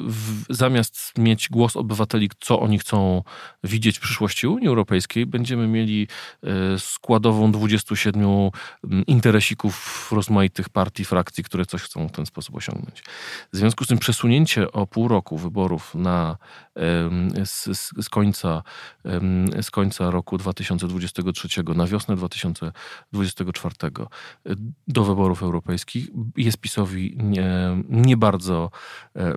w, 0.06 0.44
zamiast 0.50 1.18
mieć 1.18 1.48
głos 1.48 1.76
obywateli, 1.76 2.30
co 2.40 2.60
oni 2.60 2.78
chcą 2.78 3.22
widzieć 3.64 3.98
w 3.98 4.00
przyszłości 4.00 4.46
Unii 4.46 4.68
Europejskiej, 4.68 5.26
będziemy 5.26 5.68
mieli 5.68 6.08
e, 6.42 6.78
składową 6.78 7.52
27 7.52 8.50
interesików 9.06 10.08
rozmaitych 10.12 10.68
partii, 10.68 11.04
frakcji, 11.04 11.44
które 11.44 11.66
coś 11.66 11.82
chcą 11.82 12.08
w 12.08 12.12
ten 12.12 12.26
sposób 12.26 12.56
osiągnąć. 12.56 13.02
W 13.52 13.56
związku 13.56 13.84
z 13.84 13.88
tym 13.88 13.98
przesunięcie 13.98 14.72
o 14.72 14.86
pół 14.86 15.08
roku 15.08 15.38
wyborów 15.38 15.94
na 15.94 16.36
z, 17.44 17.68
z, 18.00 18.08
końca, 18.08 18.62
z 19.62 19.70
końca 19.70 20.10
roku 20.10 20.38
2023 20.38 21.48
na 21.74 21.86
wiosnę 21.86 22.16
2024 22.16 23.74
do 24.88 25.04
wyborów 25.04 25.42
europejskich 25.42 26.08
jest 26.36 26.58
PiSowi 26.58 27.16
nie, 27.16 27.76
nie, 27.88 28.16
bardzo, 28.16 28.70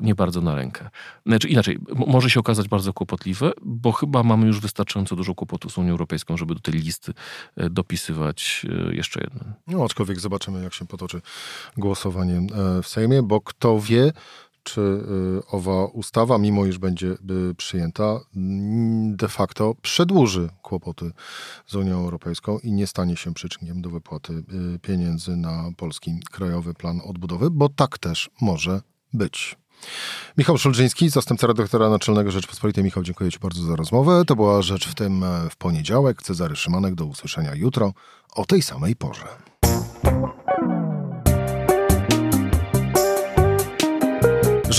nie 0.01 0.15
bardzo 0.15 0.41
na 0.41 0.55
rękę. 0.55 0.89
Znaczy 1.25 1.47
inaczej, 1.47 1.79
może 1.95 2.29
się 2.29 2.39
okazać 2.39 2.67
bardzo 2.67 2.93
kłopotliwe, 2.93 3.51
bo 3.61 3.91
chyba 3.91 4.23
mamy 4.23 4.47
już 4.47 4.59
wystarczająco 4.59 5.15
dużo 5.15 5.35
kłopotu 5.35 5.69
z 5.69 5.77
Unią 5.77 5.91
Europejską, 5.91 6.37
żeby 6.37 6.55
do 6.55 6.61
tej 6.61 6.73
listy 6.73 7.13
dopisywać 7.57 8.65
jeszcze 8.91 9.21
jeden. 9.21 9.53
No, 9.67 9.83
aczkolwiek 9.85 10.19
zobaczymy, 10.19 10.63
jak 10.63 10.73
się 10.73 10.87
potoczy 10.87 11.21
głosowanie 11.77 12.37
e, 12.37 12.81
w 12.81 12.87
Sejmie, 12.87 13.23
bo 13.23 13.41
kto 13.41 13.79
wie, 13.79 14.11
czy 14.63 14.81
e, 14.81 15.47
owa 15.51 15.85
ustawa, 15.85 16.37
mimo 16.37 16.65
iż 16.65 16.77
będzie 16.77 17.15
przyjęta, 17.57 18.19
de 19.05 19.27
facto 19.27 19.75
przedłuży 19.81 20.49
kłopoty 20.61 21.11
z 21.67 21.75
Unią 21.75 21.97
Europejską 22.03 22.59
i 22.59 22.71
nie 22.71 22.87
stanie 22.87 23.15
się 23.15 23.33
przyczynkiem 23.33 23.81
do 23.81 23.89
wypłaty 23.89 24.33
e, 24.33 24.79
pieniędzy 24.79 25.35
na 25.35 25.71
polski 25.77 26.19
Krajowy 26.31 26.73
Plan 26.73 27.01
Odbudowy, 27.05 27.49
bo 27.51 27.69
tak 27.69 27.97
też 27.97 28.29
może 28.41 28.81
być. 29.13 29.57
Michał 30.37 30.57
Szulżyński, 30.57 31.09
zastępca 31.09 31.47
redaktora 31.47 31.89
naczelnego 31.89 32.31
Rzeczpospolitej. 32.31 32.83
Michał, 32.83 33.03
dziękuję 33.03 33.31
Ci 33.31 33.39
bardzo 33.39 33.63
za 33.63 33.75
rozmowę. 33.75 34.23
To 34.27 34.35
była 34.35 34.61
rzecz 34.61 34.87
w 34.87 34.95
tym 34.95 35.25
w 35.49 35.55
poniedziałek. 35.55 36.21
Cezary 36.21 36.55
Szymanek, 36.55 36.95
do 36.95 37.05
usłyszenia 37.05 37.55
jutro 37.55 37.93
o 38.35 38.45
tej 38.45 38.61
samej 38.61 38.95
porze. 38.95 39.27